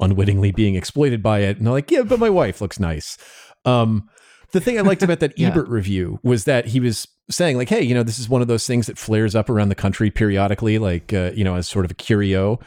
unwittingly 0.00 0.50
being 0.50 0.74
exploited 0.74 1.22
by 1.22 1.40
it 1.40 1.56
and 1.56 1.66
they're 1.66 1.72
like 1.72 1.90
yeah 1.90 2.02
but 2.02 2.18
my 2.18 2.30
wife 2.30 2.60
looks 2.60 2.80
nice. 2.80 3.16
Um, 3.64 4.08
the 4.52 4.60
thing 4.60 4.76
I 4.78 4.82
liked 4.82 5.04
about 5.04 5.20
that 5.20 5.34
Yeah. 5.38 5.48
Ebert 5.48 5.68
review 5.68 6.18
was 6.24 6.44
that 6.44 6.66
he 6.66 6.80
was 6.80 7.06
saying 7.30 7.56
like, 7.56 7.68
hey, 7.68 7.82
you 7.82 7.94
know, 7.94 8.02
this 8.02 8.18
is 8.18 8.28
one 8.28 8.42
of 8.42 8.48
those 8.48 8.66
things 8.66 8.88
that 8.88 8.98
flares 8.98 9.36
up 9.36 9.48
around 9.48 9.68
the 9.68 9.76
country 9.76 10.10
periodically, 10.10 10.78
like 10.80 11.12
uh, 11.12 11.30
you 11.34 11.44
know, 11.44 11.54
as 11.54 11.68
sort 11.68 11.84
of 11.84 11.92
a 11.92 11.94
curio. 11.94 12.58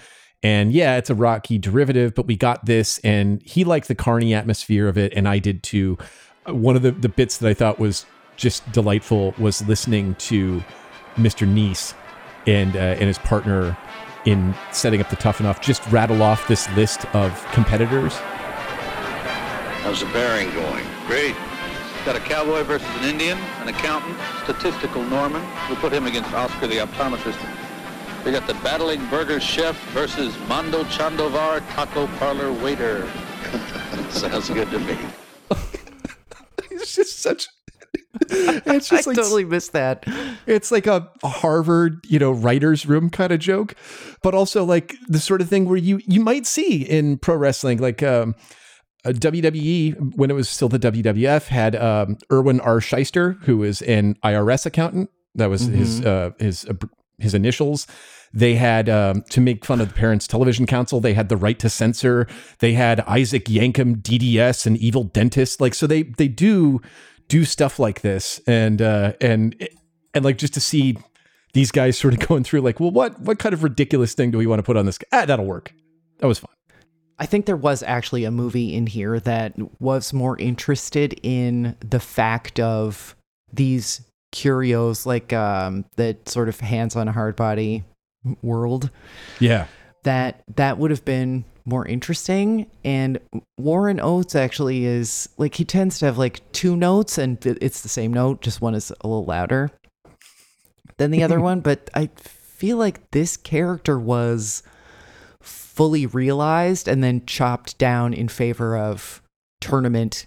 And 0.43 0.73
yeah, 0.73 0.97
it's 0.97 1.09
a 1.09 1.15
Rocky 1.15 1.57
derivative, 1.57 2.13
but 2.13 2.27
we 2.27 2.35
got 2.35 2.65
this, 2.65 2.99
and 2.99 3.41
he 3.43 3.63
liked 3.63 3.87
the 3.87 3.95
carny 3.95 4.33
atmosphere 4.33 4.89
of 4.89 4.97
it, 4.97 5.13
and 5.15 5.27
I 5.27 5.39
did 5.39 5.63
too. 5.63 5.97
Uh, 6.47 6.53
One 6.53 6.75
of 6.75 6.81
the 6.81 6.91
the 6.91 7.09
bits 7.09 7.37
that 7.37 7.49
I 7.49 7.53
thought 7.53 7.79
was 7.79 8.05
just 8.35 8.69
delightful 8.71 9.33
was 9.37 9.65
listening 9.67 10.15
to 10.15 10.61
Mr. 11.15 11.47
Neese 11.47 11.93
and 12.45 12.75
uh, 12.75 12.79
and 12.79 13.03
his 13.03 13.19
partner 13.19 13.77
in 14.25 14.53
setting 14.71 14.99
up 15.01 15.09
the 15.09 15.15
Tough 15.15 15.39
Enough 15.39 15.61
just 15.61 15.85
rattle 15.91 16.21
off 16.21 16.47
this 16.47 16.69
list 16.71 17.05
of 17.15 17.45
competitors. 17.51 18.13
How's 19.83 19.99
the 19.99 20.05
bearing 20.07 20.49
going? 20.53 20.85
Great. 21.07 21.35
Got 22.05 22.15
a 22.17 22.19
cowboy 22.19 22.63
versus 22.63 22.87
an 22.97 23.05
Indian, 23.05 23.37
an 23.61 23.69
accountant, 23.69 24.17
statistical 24.43 25.03
Norman. 25.03 25.41
We'll 25.69 25.77
put 25.77 25.93
him 25.93 26.05
against 26.05 26.33
Oscar 26.33 26.67
the 26.67 26.77
optometrist. 26.77 27.39
We 28.25 28.31
got 28.31 28.47
the 28.47 28.53
battling 28.55 29.05
burger 29.09 29.41
chef 29.41 29.77
versus 29.91 30.33
Mondo 30.47 30.83
Chandovar 30.85 31.61
taco 31.73 32.07
parlor 32.17 32.53
waiter. 32.53 33.05
Sounds 34.09 34.49
good 34.49 34.69
to 34.71 34.79
me. 34.79 34.97
It's 36.71 36.95
just 36.95 37.19
such. 37.21 37.47
It's 38.29 38.89
just 38.89 39.07
I 39.07 39.11
like 39.11 39.15
totally 39.15 39.45
missed 39.45 39.71
that. 39.71 40.03
It's 40.45 40.71
like 40.71 40.85
a 40.85 41.09
Harvard, 41.23 41.99
you 42.07 42.19
know, 42.19 42.31
writers' 42.31 42.85
room 42.85 43.09
kind 43.09 43.31
of 43.31 43.39
joke, 43.39 43.75
but 44.21 44.33
also 44.33 44.63
like 44.65 44.95
the 45.07 45.19
sort 45.19 45.41
of 45.41 45.49
thing 45.49 45.65
where 45.65 45.77
you 45.77 46.01
you 46.05 46.19
might 46.19 46.45
see 46.45 46.83
in 46.83 47.17
pro 47.17 47.35
wrestling, 47.35 47.77
like 47.77 48.03
um, 48.03 48.35
uh, 49.05 49.09
WWE 49.09 50.15
when 50.15 50.29
it 50.29 50.33
was 50.33 50.49
still 50.49 50.67
the 50.67 50.79
WWF 50.79 51.47
had 51.47 51.75
um, 51.75 52.17
Irwin 52.31 52.59
R. 52.59 52.79
Schyster, 52.79 53.41
who 53.43 53.63
is 53.63 53.81
an 53.83 54.15
IRS 54.23 54.65
accountant. 54.65 55.09
That 55.35 55.49
was 55.49 55.61
his 55.61 56.05
uh, 56.05 56.31
his 56.37 56.65
uh, 56.65 56.73
his 57.19 57.33
initials. 57.33 57.87
They 58.33 58.55
had 58.55 58.89
um, 58.89 59.23
to 59.29 59.39
make 59.39 59.63
fun 59.63 59.79
of 59.79 59.89
the 59.89 59.93
Parents 59.93 60.25
Television 60.25 60.65
Council. 60.65 60.99
They 60.99 61.13
had 61.13 61.29
the 61.29 61.37
right 61.37 61.59
to 61.59 61.69
censor. 61.69 62.27
They 62.59 62.73
had 62.73 63.01
Isaac 63.01 63.45
Yankem, 63.45 64.01
DDS, 64.01 64.65
and 64.65 64.75
evil 64.77 65.03
dentist. 65.03 65.61
Like 65.61 65.75
so, 65.75 65.85
they 65.85 66.03
they 66.03 66.27
do 66.27 66.81
do 67.27 67.45
stuff 67.45 67.77
like 67.77 68.01
this, 68.01 68.41
and 68.47 68.81
uh, 68.81 69.13
and 69.21 69.55
and 70.15 70.25
like 70.25 70.39
just 70.39 70.55
to 70.55 70.59
see 70.59 70.97
these 71.53 71.71
guys 71.71 71.97
sort 71.97 72.15
of 72.15 72.19
going 72.27 72.43
through 72.43 72.61
like, 72.61 72.79
well, 72.79 72.91
what 72.91 73.19
what 73.19 73.37
kind 73.37 73.53
of 73.53 73.63
ridiculous 73.63 74.13
thing 74.13 74.31
do 74.31 74.39
we 74.39 74.47
want 74.47 74.59
to 74.59 74.63
put 74.63 74.77
on 74.77 74.85
this? 74.87 74.97
Ah, 75.11 75.25
that'll 75.25 75.45
work. 75.45 75.73
That 76.19 76.27
was 76.27 76.39
fun. 76.39 76.49
I 77.19 77.27
think 77.27 77.45
there 77.45 77.55
was 77.55 77.83
actually 77.83 78.25
a 78.25 78.31
movie 78.31 78.73
in 78.73 78.87
here 78.87 79.19
that 79.19 79.53
was 79.79 80.11
more 80.11 80.37
interested 80.39 81.19
in 81.21 81.77
the 81.79 81.99
fact 81.99 82.59
of 82.59 83.15
these 83.51 84.01
curios, 84.33 85.05
like 85.05 85.31
um, 85.31 85.85
that 85.95 86.27
sort 86.27 86.49
of 86.49 86.59
hands 86.59 86.97
on 86.97 87.07
hard 87.07 87.37
body 87.37 87.85
world. 88.41 88.89
Yeah. 89.39 89.67
That 90.03 90.43
that 90.57 90.77
would 90.77 90.91
have 90.91 91.05
been 91.05 91.45
more 91.63 91.87
interesting. 91.87 92.69
And 92.83 93.19
Warren 93.57 94.01
Oates 94.01 94.35
actually 94.35 94.83
is 94.83 95.29
like 95.37 95.55
he 95.55 95.63
tends 95.63 95.99
to 95.99 96.05
have 96.05 96.17
like 96.17 96.41
two 96.51 96.75
notes, 96.75 97.17
and 97.17 97.43
it's 97.45 97.81
the 97.81 97.89
same 97.89 98.11
note, 98.11 98.41
just 98.41 98.59
one 98.59 98.75
is 98.75 98.91
a 98.91 99.07
little 99.07 99.23
louder 99.23 99.71
than 100.97 101.11
the 101.11 101.23
other 101.23 101.39
one. 101.49 101.61
But 101.61 101.89
I 101.93 102.09
feel 102.17 102.75
like 102.75 103.11
this 103.11 103.37
character 103.37 103.97
was 103.97 104.63
fully 105.41 106.05
realized 106.05 106.87
and 106.87 107.01
then 107.03 107.25
chopped 107.25 107.77
down 107.77 108.13
in 108.13 108.27
favor 108.27 108.77
of 108.77 109.21
tournament 109.61 110.25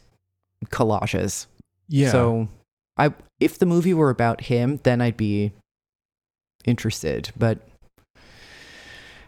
collages. 0.66 1.46
Yeah. 1.88 2.10
So 2.10 2.48
I 2.96 3.12
if 3.40 3.58
the 3.58 3.66
movie 3.66 3.94
were 3.94 4.10
about 4.10 4.42
him, 4.42 4.80
then 4.82 5.00
I'd 5.00 5.16
be 5.16 5.52
interested. 6.64 7.30
But 7.36 7.58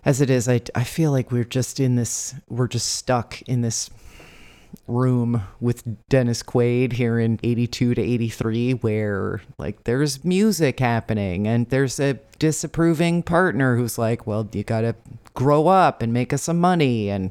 as 0.04 0.20
it 0.20 0.30
is, 0.30 0.48
I 0.48 0.60
I 0.74 0.84
feel 0.84 1.12
like 1.12 1.30
we're 1.30 1.44
just 1.44 1.80
in 1.80 1.96
this 1.96 2.34
we're 2.48 2.68
just 2.68 2.88
stuck 2.88 3.42
in 3.42 3.62
this 3.62 3.90
room 4.86 5.42
with 5.60 5.82
Dennis 6.08 6.42
Quaid 6.42 6.94
here 6.94 7.18
in 7.18 7.38
82 7.42 7.94
to 7.94 8.02
83 8.02 8.72
where 8.74 9.40
like 9.58 9.84
there's 9.84 10.24
music 10.24 10.80
happening 10.80 11.46
and 11.46 11.68
there's 11.70 11.98
a 11.98 12.18
disapproving 12.38 13.22
partner 13.22 13.76
who's 13.76 13.98
like, 13.98 14.26
"Well, 14.26 14.48
you 14.52 14.62
got 14.64 14.82
to 14.82 14.94
grow 15.34 15.68
up 15.68 16.02
and 16.02 16.12
make 16.12 16.32
us 16.32 16.42
some 16.42 16.58
money." 16.58 17.10
And 17.10 17.30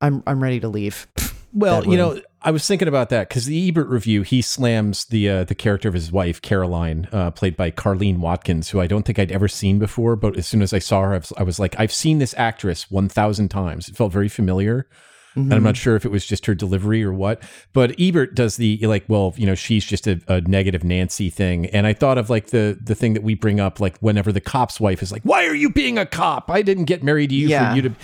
I'm 0.00 0.22
I'm 0.26 0.42
ready 0.42 0.60
to 0.60 0.68
leave. 0.68 1.06
Well, 1.52 1.86
you 1.86 1.96
know, 1.96 2.20
I 2.40 2.50
was 2.50 2.66
thinking 2.66 2.88
about 2.88 3.10
that 3.10 3.28
because 3.28 3.46
the 3.46 3.68
Ebert 3.68 3.88
review, 3.88 4.22
he 4.22 4.40
slams 4.42 5.04
the 5.04 5.28
uh, 5.28 5.44
the 5.44 5.54
character 5.54 5.88
of 5.88 5.94
his 5.94 6.10
wife, 6.10 6.40
Caroline, 6.40 7.08
uh, 7.12 7.30
played 7.30 7.56
by 7.56 7.70
Carlene 7.70 8.18
Watkins, 8.18 8.70
who 8.70 8.80
I 8.80 8.86
don't 8.86 9.04
think 9.04 9.18
I'd 9.18 9.30
ever 9.32 9.48
seen 9.48 9.78
before. 9.78 10.16
But 10.16 10.36
as 10.36 10.46
soon 10.46 10.62
as 10.62 10.72
I 10.72 10.78
saw 10.78 11.02
her, 11.02 11.12
I 11.14 11.18
was, 11.18 11.32
I 11.36 11.42
was 11.42 11.58
like, 11.58 11.74
I've 11.78 11.92
seen 11.92 12.18
this 12.18 12.34
actress 12.38 12.90
one 12.90 13.08
thousand 13.08 13.48
times. 13.50 13.88
It 13.88 13.96
felt 13.96 14.12
very 14.12 14.28
familiar. 14.28 14.86
And 15.34 15.54
I'm 15.54 15.62
not 15.62 15.78
sure 15.78 15.96
if 15.96 16.04
it 16.04 16.10
was 16.10 16.26
just 16.26 16.44
her 16.44 16.54
delivery 16.54 17.02
or 17.02 17.10
what. 17.10 17.42
But 17.72 17.98
Ebert 17.98 18.34
does 18.34 18.58
the 18.58 18.78
like, 18.82 19.04
well, 19.08 19.32
you 19.38 19.46
know, 19.46 19.54
she's 19.54 19.82
just 19.82 20.06
a, 20.06 20.20
a 20.28 20.42
negative 20.42 20.84
Nancy 20.84 21.30
thing. 21.30 21.64
And 21.66 21.86
I 21.86 21.94
thought 21.94 22.18
of 22.18 22.28
like 22.28 22.48
the 22.48 22.78
the 22.78 22.94
thing 22.94 23.14
that 23.14 23.22
we 23.22 23.34
bring 23.34 23.58
up, 23.58 23.80
like 23.80 23.96
whenever 24.00 24.30
the 24.30 24.42
cop's 24.42 24.78
wife 24.78 25.02
is 25.02 25.10
like, 25.10 25.22
"Why 25.22 25.46
are 25.46 25.54
you 25.54 25.70
being 25.70 25.96
a 25.96 26.04
cop? 26.04 26.50
I 26.50 26.60
didn't 26.60 26.84
get 26.84 27.02
married 27.02 27.30
to 27.30 27.34
you 27.34 27.48
Yeah. 27.48 27.70
for 27.70 27.76
you 27.76 27.82
to." 27.82 27.94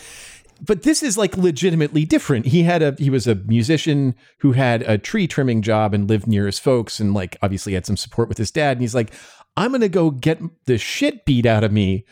But 0.60 0.82
this 0.82 1.02
is 1.02 1.16
like 1.16 1.36
legitimately 1.36 2.04
different. 2.04 2.46
He 2.46 2.62
had 2.64 2.82
a 2.82 2.94
he 2.98 3.10
was 3.10 3.26
a 3.26 3.34
musician 3.34 4.14
who 4.40 4.52
had 4.52 4.82
a 4.82 4.98
tree 4.98 5.26
trimming 5.26 5.62
job 5.62 5.94
and 5.94 6.08
lived 6.08 6.26
near 6.26 6.46
his 6.46 6.58
folks 6.58 7.00
and 7.00 7.14
like 7.14 7.36
obviously 7.42 7.74
had 7.74 7.86
some 7.86 7.96
support 7.96 8.28
with 8.28 8.38
his 8.38 8.50
dad 8.50 8.72
and 8.72 8.80
he's 8.80 8.94
like 8.94 9.12
I'm 9.56 9.72
going 9.72 9.80
to 9.80 9.88
go 9.88 10.10
get 10.10 10.40
the 10.66 10.78
shit 10.78 11.24
beat 11.24 11.44
out 11.44 11.64
of 11.64 11.72
me 11.72 12.06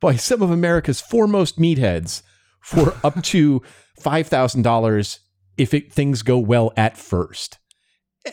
by 0.00 0.14
some 0.14 0.42
of 0.42 0.50
America's 0.50 1.00
foremost 1.00 1.58
meatheads 1.58 2.22
for 2.60 2.96
up 3.04 3.20
to 3.24 3.62
$5,000 4.00 5.18
if 5.56 5.74
it, 5.74 5.92
things 5.92 6.22
go 6.22 6.38
well 6.38 6.72
at 6.76 6.96
first. 6.96 7.58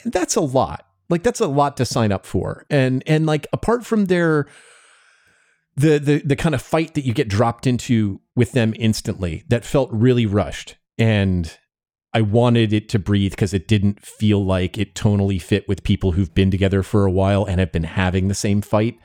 that's 0.06 0.36
a 0.36 0.41
lot. 0.41 0.86
Like 1.10 1.24
that's 1.24 1.39
a 1.39 1.47
lot 1.47 1.76
to 1.78 1.86
sign 1.86 2.12
up 2.12 2.26
for. 2.26 2.65
And 2.69 3.04
and 3.06 3.26
like 3.26 3.47
apart 3.52 3.86
from 3.86 4.06
their 4.06 4.47
the 5.75 5.99
the 5.99 6.21
the 6.25 6.36
kind 6.36 6.55
of 6.55 6.62
fight 6.62 6.93
that 6.95 7.05
you 7.05 7.13
get 7.13 7.27
dropped 7.27 7.65
into 7.65 8.19
with 8.36 8.51
them 8.51 8.73
instantly 8.77 9.43
that 9.47 9.65
felt 9.65 9.89
really 9.91 10.25
rushed 10.25 10.75
and 10.97 11.57
I 12.13 12.21
wanted 12.21 12.73
it 12.73 12.89
to 12.89 12.99
breathe 12.99 13.31
because 13.31 13.53
it 13.53 13.67
didn't 13.67 14.05
feel 14.05 14.43
like 14.43 14.77
it 14.77 14.95
tonally 14.95 15.41
fit 15.41 15.67
with 15.67 15.84
people 15.84 16.12
who've 16.12 16.34
been 16.34 16.51
together 16.51 16.84
for 16.84 17.05
a 17.05 17.12
while 17.12 17.45
and 17.45 17.60
have 17.60 17.71
been 17.71 17.86
having 17.86 18.27
the 18.27 18.34
same 18.34 18.62
fight. 18.62 18.97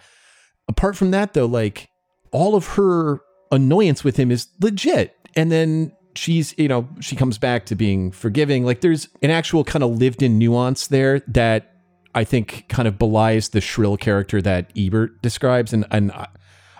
Apart 0.68 0.96
from 0.96 1.12
that 1.12 1.32
though, 1.32 1.46
like 1.46 1.88
all 2.32 2.56
of 2.56 2.66
her 2.74 3.20
annoyance 3.52 4.02
with 4.02 4.16
him 4.16 4.32
is 4.32 4.48
legit. 4.60 5.16
And 5.36 5.52
then 5.52 5.92
she's, 6.16 6.52
you 6.58 6.66
know, 6.66 6.88
she 7.00 7.14
comes 7.14 7.38
back 7.38 7.66
to 7.66 7.76
being 7.76 8.10
forgiving. 8.10 8.64
Like 8.64 8.80
there's 8.80 9.08
an 9.22 9.30
actual 9.30 9.62
kind 9.62 9.84
of 9.84 9.96
lived 9.96 10.22
in 10.22 10.38
nuance 10.38 10.88
there 10.88 11.20
that 11.28 11.76
I 12.14 12.24
think 12.24 12.66
kind 12.68 12.88
of 12.88 12.98
belies 12.98 13.50
the 13.50 13.60
shrill 13.60 13.96
character 13.96 14.42
that 14.42 14.72
Ebert 14.76 15.22
describes. 15.22 15.72
And, 15.72 15.86
and 15.92 16.10
I, 16.10 16.26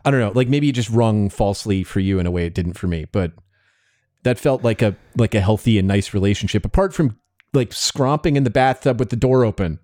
I 0.07 0.13
don't 0.13 0.21
know, 0.21 0.31
like 0.35 0.49
maybe 0.49 0.69
it 0.69 0.77
just 0.77 0.89
rung 0.89 1.29
falsely 1.29 1.83
for 1.83 1.99
you 1.99 2.21
in 2.21 2.27
a 2.27 2.31
way 2.31 2.47
it 2.47 2.55
didn't 2.55 2.75
for 2.75 2.87
me, 2.87 3.07
but 3.11 3.33
that 4.23 4.39
felt 4.39 4.63
like 4.63 4.81
a 4.81 4.97
like 5.17 5.35
a 5.35 5.41
healthy 5.41 5.79
and 5.79 5.89
nice 5.89 6.15
relationship 6.15 6.65
apart 6.65 6.95
from 6.95 7.19
like 7.53 7.73
scromping 7.73 8.37
in 8.37 8.45
the 8.45 8.51
bathtub 8.51 9.01
with 9.01 9.11
the 9.11 9.17
door 9.17 9.45
open. 9.45 9.81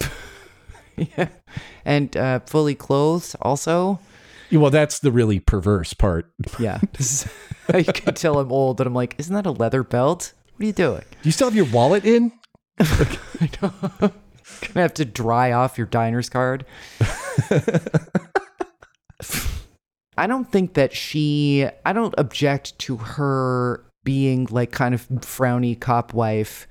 yeah. 0.96 1.28
And 1.84 2.16
uh, 2.16 2.40
fully 2.46 2.74
clothed 2.74 3.36
also. 3.42 4.00
Well, 4.50 4.70
that's 4.70 5.00
the 5.00 5.12
really 5.12 5.38
perverse 5.38 5.92
part. 5.92 6.32
Yeah. 6.58 6.80
I 7.68 7.82
can 7.82 8.14
tell 8.14 8.38
I'm 8.38 8.50
old 8.50 8.80
and 8.80 8.86
I'm 8.86 8.94
like, 8.94 9.16
isn't 9.18 9.34
that 9.34 9.44
a 9.44 9.50
leather 9.50 9.82
belt? 9.82 10.32
What 10.54 10.62
are 10.62 10.66
you 10.66 10.72
doing? 10.72 11.04
Do 11.10 11.28
you 11.28 11.32
still 11.32 11.48
have 11.48 11.56
your 11.56 11.66
wallet 11.66 12.06
in? 12.06 12.32
I 12.78 13.50
know. 13.60 13.72
Gonna 14.00 14.80
have 14.82 14.94
to 14.94 15.04
dry 15.04 15.52
off 15.52 15.76
your 15.76 15.86
diner's 15.86 16.30
card. 16.30 16.64
I 20.16 20.26
don't 20.26 20.50
think 20.50 20.74
that 20.74 20.94
she, 20.94 21.66
I 21.84 21.92
don't 21.92 22.14
object 22.18 22.78
to 22.80 22.96
her 22.96 23.84
being 24.04 24.46
like 24.50 24.70
kind 24.72 24.94
of 24.94 25.06
frowny 25.08 25.78
cop 25.78 26.14
wife 26.14 26.66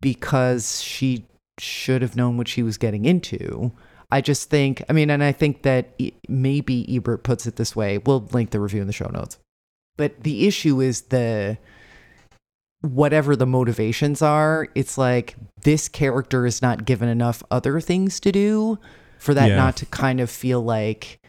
because 0.00 0.82
she 0.82 1.26
should 1.58 2.02
have 2.02 2.16
known 2.16 2.36
what 2.36 2.48
she 2.48 2.62
was 2.62 2.76
getting 2.78 3.04
into. 3.04 3.72
I 4.10 4.20
just 4.20 4.50
think, 4.50 4.82
I 4.88 4.92
mean, 4.92 5.10
and 5.10 5.22
I 5.22 5.30
think 5.32 5.62
that 5.62 5.98
maybe 6.28 6.84
Ebert 6.94 7.22
puts 7.22 7.46
it 7.46 7.56
this 7.56 7.76
way. 7.76 7.98
We'll 7.98 8.26
link 8.32 8.50
the 8.50 8.58
review 8.60 8.80
in 8.80 8.86
the 8.88 8.92
show 8.92 9.08
notes. 9.08 9.38
But 9.96 10.22
the 10.24 10.46
issue 10.48 10.80
is 10.80 11.02
the 11.02 11.58
whatever 12.80 13.36
the 13.36 13.46
motivations 13.46 14.22
are, 14.22 14.68
it's 14.74 14.96
like 14.96 15.36
this 15.62 15.88
character 15.88 16.46
is 16.46 16.62
not 16.62 16.84
given 16.84 17.08
enough 17.08 17.42
other 17.50 17.80
things 17.80 18.18
to 18.20 18.32
do 18.32 18.78
for 19.18 19.34
that 19.34 19.50
Yeah. 19.50 19.56
not 19.56 19.76
to 19.76 19.86
kind 19.86 20.18
of 20.18 20.30
feel 20.30 20.62
like 20.62 21.19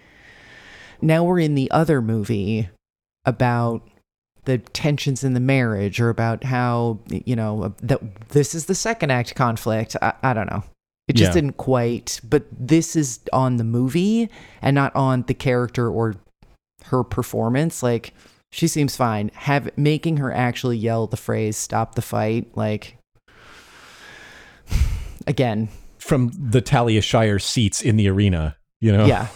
now 1.01 1.23
we're 1.23 1.39
in 1.39 1.55
the 1.55 1.69
other 1.71 2.01
movie 2.01 2.69
about 3.25 3.87
the 4.45 4.57
tensions 4.57 5.23
in 5.23 5.33
the 5.33 5.39
marriage 5.39 5.99
or 6.01 6.09
about 6.09 6.43
how 6.43 6.99
you 7.09 7.35
know 7.35 7.63
uh, 7.63 7.69
that 7.83 8.29
this 8.29 8.55
is 8.55 8.65
the 8.65 8.75
second 8.75 9.11
act 9.11 9.35
conflict. 9.35 9.95
I, 10.01 10.13
I 10.23 10.33
don't 10.33 10.49
know. 10.49 10.63
It 11.07 11.13
just 11.15 11.29
Yeah. 11.29 11.33
didn't 11.41 11.57
quite 11.57 12.19
but 12.27 12.45
this 12.51 12.95
is 12.95 13.19
on 13.33 13.57
the 13.57 13.63
movie 13.63 14.29
and 14.61 14.73
not 14.75 14.95
on 14.95 15.23
the 15.27 15.33
character 15.33 15.89
or 15.89 16.15
her 16.85 17.03
performance. 17.03 17.83
Like 17.83 18.13
she 18.51 18.67
seems 18.67 18.95
fine. 18.95 19.29
Have 19.35 19.69
making 19.77 20.17
her 20.17 20.31
actually 20.33 20.77
yell 20.77 21.05
the 21.07 21.17
phrase 21.17 21.55
stop 21.57 21.95
the 21.95 22.01
fight 22.01 22.47
like 22.55 22.97
again. 25.27 25.69
From 25.99 26.31
the 26.35 26.61
Talia 26.61 27.01
Shire 27.01 27.37
seats 27.39 27.81
in 27.81 27.95
the 27.95 28.07
arena, 28.09 28.57
you 28.79 28.91
know? 28.91 29.05
yeah 29.05 29.27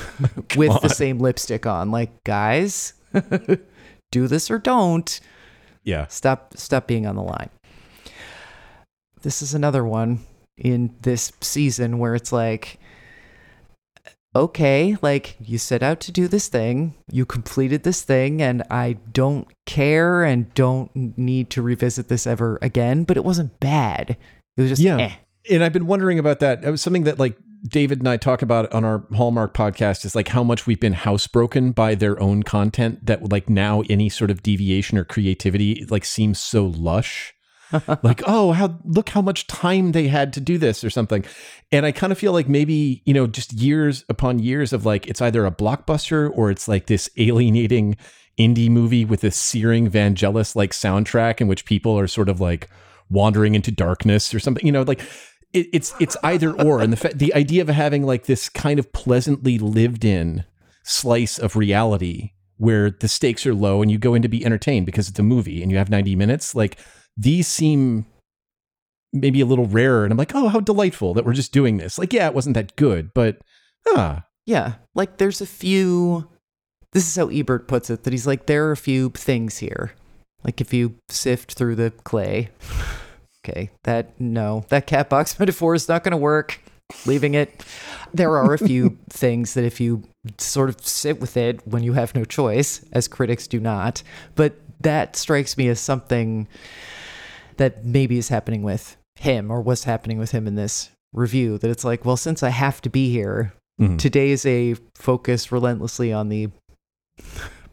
with 0.56 0.80
the 0.82 0.88
same 0.88 1.18
lipstick 1.18 1.66
on 1.66 1.90
like 1.90 2.22
guys 2.24 2.94
do 4.10 4.26
this 4.26 4.50
or 4.50 4.58
don't 4.58 5.20
Yeah. 5.84 6.06
stop 6.08 6.54
stop 6.56 6.86
being 6.86 7.06
on 7.06 7.16
the 7.16 7.22
line 7.22 7.50
this 9.22 9.42
is 9.42 9.54
another 9.54 9.84
one 9.84 10.20
in 10.58 10.94
this 11.02 11.32
season 11.40 11.98
where 11.98 12.14
it's 12.14 12.32
like 12.32 12.78
okay 14.34 14.96
like 15.02 15.36
you 15.40 15.58
set 15.58 15.82
out 15.82 16.00
to 16.00 16.10
do 16.10 16.26
this 16.26 16.48
thing 16.48 16.94
you 17.10 17.26
completed 17.26 17.82
this 17.82 18.00
thing 18.02 18.40
and 18.40 18.62
i 18.70 18.94
don't 19.12 19.46
care 19.66 20.24
and 20.24 20.52
don't 20.54 20.90
need 21.18 21.50
to 21.50 21.60
revisit 21.60 22.08
this 22.08 22.26
ever 22.26 22.58
again 22.62 23.04
but 23.04 23.16
it 23.18 23.24
wasn't 23.24 23.60
bad 23.60 24.16
it 24.56 24.60
was 24.62 24.70
just 24.70 24.82
Yeah. 24.82 24.96
eh. 24.98 25.12
And 25.50 25.64
I've 25.64 25.72
been 25.72 25.86
wondering 25.88 26.20
about 26.20 26.38
that. 26.38 26.62
It 26.62 26.70
was 26.70 26.80
something 26.80 27.02
that 27.04 27.18
like 27.18 27.36
David 27.66 28.00
and 28.00 28.08
I 28.08 28.16
talk 28.16 28.42
about 28.42 28.72
on 28.72 28.84
our 28.84 29.04
Hallmark 29.14 29.54
podcast 29.54 30.04
is 30.04 30.14
like 30.14 30.28
how 30.28 30.42
much 30.42 30.66
we've 30.66 30.80
been 30.80 30.94
housebroken 30.94 31.74
by 31.74 31.94
their 31.94 32.20
own 32.20 32.42
content 32.42 33.06
that 33.06 33.30
like 33.30 33.48
now 33.48 33.82
any 33.88 34.08
sort 34.08 34.30
of 34.30 34.42
deviation 34.42 34.98
or 34.98 35.04
creativity 35.04 35.84
like 35.88 36.04
seems 36.04 36.40
so 36.40 36.66
lush. 36.66 37.34
like, 38.02 38.22
oh, 38.26 38.52
how 38.52 38.78
look 38.84 39.10
how 39.10 39.22
much 39.22 39.46
time 39.46 39.92
they 39.92 40.08
had 40.08 40.32
to 40.34 40.40
do 40.40 40.58
this 40.58 40.84
or 40.84 40.90
something. 40.90 41.24
And 41.70 41.86
I 41.86 41.92
kind 41.92 42.12
of 42.12 42.18
feel 42.18 42.32
like 42.32 42.48
maybe, 42.48 43.02
you 43.06 43.14
know, 43.14 43.26
just 43.26 43.52
years 43.52 44.04
upon 44.08 44.40
years 44.40 44.72
of 44.72 44.84
like 44.84 45.06
it's 45.06 45.22
either 45.22 45.46
a 45.46 45.50
blockbuster 45.50 46.30
or 46.34 46.50
it's 46.50 46.68
like 46.68 46.86
this 46.86 47.08
alienating 47.16 47.96
indie 48.38 48.68
movie 48.68 49.04
with 49.04 49.24
a 49.24 49.30
searing 49.30 49.90
Vangelis 49.90 50.56
like 50.56 50.72
soundtrack 50.72 51.40
in 51.40 51.48
which 51.48 51.64
people 51.64 51.98
are 51.98 52.06
sort 52.06 52.28
of 52.28 52.40
like 52.40 52.68
wandering 53.08 53.54
into 53.54 53.70
darkness 53.70 54.34
or 54.34 54.40
something, 54.40 54.64
you 54.66 54.72
know, 54.72 54.82
like 54.82 55.02
it, 55.52 55.66
it's 55.72 55.94
it's 56.00 56.16
either 56.22 56.52
or, 56.52 56.80
and 56.80 56.92
the 56.92 56.96
fa- 56.96 57.14
the 57.14 57.34
idea 57.34 57.62
of 57.62 57.68
having 57.68 58.04
like 58.04 58.26
this 58.26 58.48
kind 58.48 58.78
of 58.78 58.92
pleasantly 58.92 59.58
lived 59.58 60.04
in 60.04 60.44
slice 60.84 61.38
of 61.38 61.56
reality 61.56 62.30
where 62.56 62.90
the 62.90 63.08
stakes 63.08 63.46
are 63.46 63.54
low 63.54 63.82
and 63.82 63.90
you 63.90 63.98
go 63.98 64.14
in 64.14 64.22
to 64.22 64.28
be 64.28 64.44
entertained 64.44 64.86
because 64.86 65.08
it's 65.08 65.18
a 65.18 65.22
movie 65.22 65.62
and 65.62 65.70
you 65.70 65.78
have 65.78 65.90
90 65.90 66.16
minutes 66.16 66.54
like 66.54 66.78
these 67.16 67.46
seem 67.46 68.06
maybe 69.12 69.40
a 69.40 69.46
little 69.46 69.66
rarer 69.66 70.04
and 70.04 70.12
i'm 70.12 70.18
like 70.18 70.34
oh 70.34 70.48
how 70.48 70.60
delightful 70.60 71.14
that 71.14 71.24
we're 71.24 71.32
just 71.32 71.52
doing 71.52 71.76
this 71.76 71.98
like 71.98 72.12
yeah 72.12 72.26
it 72.26 72.34
wasn't 72.34 72.54
that 72.54 72.74
good 72.76 73.12
but 73.14 73.38
ah 73.88 74.24
Yeah, 74.44 74.74
like 74.94 75.18
there's 75.18 75.40
a 75.40 75.46
few. 75.46 76.28
This 76.92 77.06
is 77.06 77.14
how 77.16 77.28
Ebert 77.28 77.68
puts 77.68 77.90
it 77.90 78.02
that 78.02 78.12
he's 78.12 78.26
like, 78.26 78.46
there 78.46 78.66
are 78.66 78.72
a 78.72 78.76
few 78.76 79.10
things 79.10 79.58
here. 79.58 79.92
Like 80.44 80.60
if 80.60 80.74
you 80.74 80.96
sift 81.08 81.54
through 81.54 81.76
the 81.76 81.92
clay. 82.02 82.50
Okay, 83.44 83.70
that, 83.84 84.18
no, 84.20 84.64
that 84.68 84.86
cat 84.86 85.08
box 85.10 85.38
metaphor 85.40 85.74
is 85.74 85.88
not 85.88 86.04
going 86.04 86.12
to 86.12 86.16
work. 86.16 86.60
Leaving 87.06 87.32
it. 87.34 87.64
There 88.12 88.36
are 88.36 88.52
a 88.52 88.58
few 88.58 88.98
things 89.10 89.54
that 89.54 89.64
if 89.64 89.80
you 89.80 90.02
sort 90.38 90.68
of 90.68 90.86
sit 90.86 91.20
with 91.20 91.36
it 91.38 91.66
when 91.66 91.82
you 91.82 91.94
have 91.94 92.14
no 92.14 92.24
choice, 92.24 92.84
as 92.92 93.08
critics 93.08 93.46
do 93.46 93.58
not, 93.60 94.02
but 94.34 94.56
that 94.82 95.16
strikes 95.16 95.56
me 95.56 95.68
as 95.68 95.80
something 95.80 96.46
that 97.56 97.84
maybe 97.84 98.18
is 98.18 98.28
happening 98.28 98.62
with 98.62 98.96
him 99.16 99.50
or 99.50 99.60
was 99.62 99.84
happening 99.84 100.18
with 100.18 100.32
him 100.32 100.46
in 100.46 100.54
this 100.56 100.90
review 101.14 101.58
that 101.58 101.70
it's 101.70 101.84
like 101.84 102.04
well 102.06 102.16
since 102.16 102.42
i 102.42 102.48
have 102.48 102.80
to 102.80 102.88
be 102.88 103.10
here 103.12 103.52
Mhm. 103.80 103.98
today 103.98 104.30
is 104.30 104.44
a 104.46 104.74
focus 104.96 105.52
relentlessly 105.52 106.10
on 106.12 106.30
the 106.30 106.48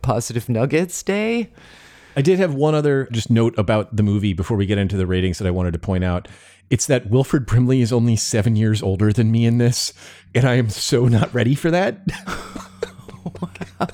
positive 0.02 0.50
nuggets 0.50 1.02
day 1.04 1.50
I 2.16 2.22
did 2.22 2.40
have 2.40 2.54
one 2.54 2.76
other 2.76 3.08
just 3.12 3.30
note 3.30 3.58
about 3.58 3.96
the 3.96 4.04
movie 4.04 4.34
before 4.34 4.58
we 4.58 4.66
get 4.66 4.78
into 4.78 4.98
the 4.98 5.08
ratings 5.08 5.38
that 5.40 5.48
I 5.48 5.52
wanted 5.52 5.74
to 5.74 5.80
point 5.80 6.04
out. 6.04 6.28
It's 6.70 6.86
that 6.86 7.10
Wilford 7.10 7.46
Brimley 7.46 7.82
is 7.82 7.92
only 7.92 8.16
seven 8.16 8.56
years 8.56 8.84
older 8.84 9.12
than 9.12 9.32
me 9.32 9.46
in 9.46 9.58
this, 9.58 9.92
and 10.36 10.46
I 10.46 10.56
am 10.56 10.70
so 10.70 11.08
not 11.08 11.34
ready 11.34 11.56
for 11.56 11.72
that. 11.72 12.02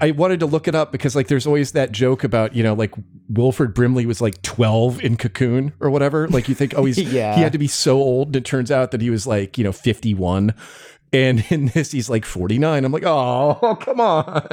I 0.00 0.12
wanted 0.12 0.40
to 0.40 0.46
look 0.46 0.68
it 0.68 0.74
up 0.74 0.92
because 0.92 1.16
like 1.16 1.28
there's 1.28 1.46
always 1.46 1.72
that 1.72 1.92
joke 1.92 2.22
about, 2.22 2.54
you 2.54 2.62
know, 2.62 2.74
like 2.74 2.94
Wilford 3.28 3.74
Brimley 3.74 4.06
was 4.06 4.20
like 4.20 4.40
12 4.42 5.02
in 5.02 5.16
Cocoon 5.16 5.72
or 5.80 5.90
whatever. 5.90 6.28
Like 6.28 6.48
you 6.48 6.54
think, 6.54 6.74
oh, 6.76 6.84
he's 6.84 6.98
Yeah. 7.12 7.34
he 7.34 7.40
had 7.40 7.52
to 7.52 7.58
be 7.58 7.66
so 7.66 7.98
old. 7.98 8.28
And 8.28 8.36
it 8.36 8.44
turns 8.44 8.70
out 8.70 8.92
that 8.92 9.00
he 9.00 9.10
was 9.10 9.26
like, 9.26 9.58
you 9.58 9.64
know, 9.64 9.72
51. 9.72 10.54
And 11.12 11.44
in 11.50 11.66
this, 11.66 11.90
he's 11.90 12.08
like 12.08 12.24
49. 12.24 12.84
I'm 12.84 12.92
like, 12.92 13.04
oh, 13.04 13.76
come 13.80 14.00
on. 14.00 14.46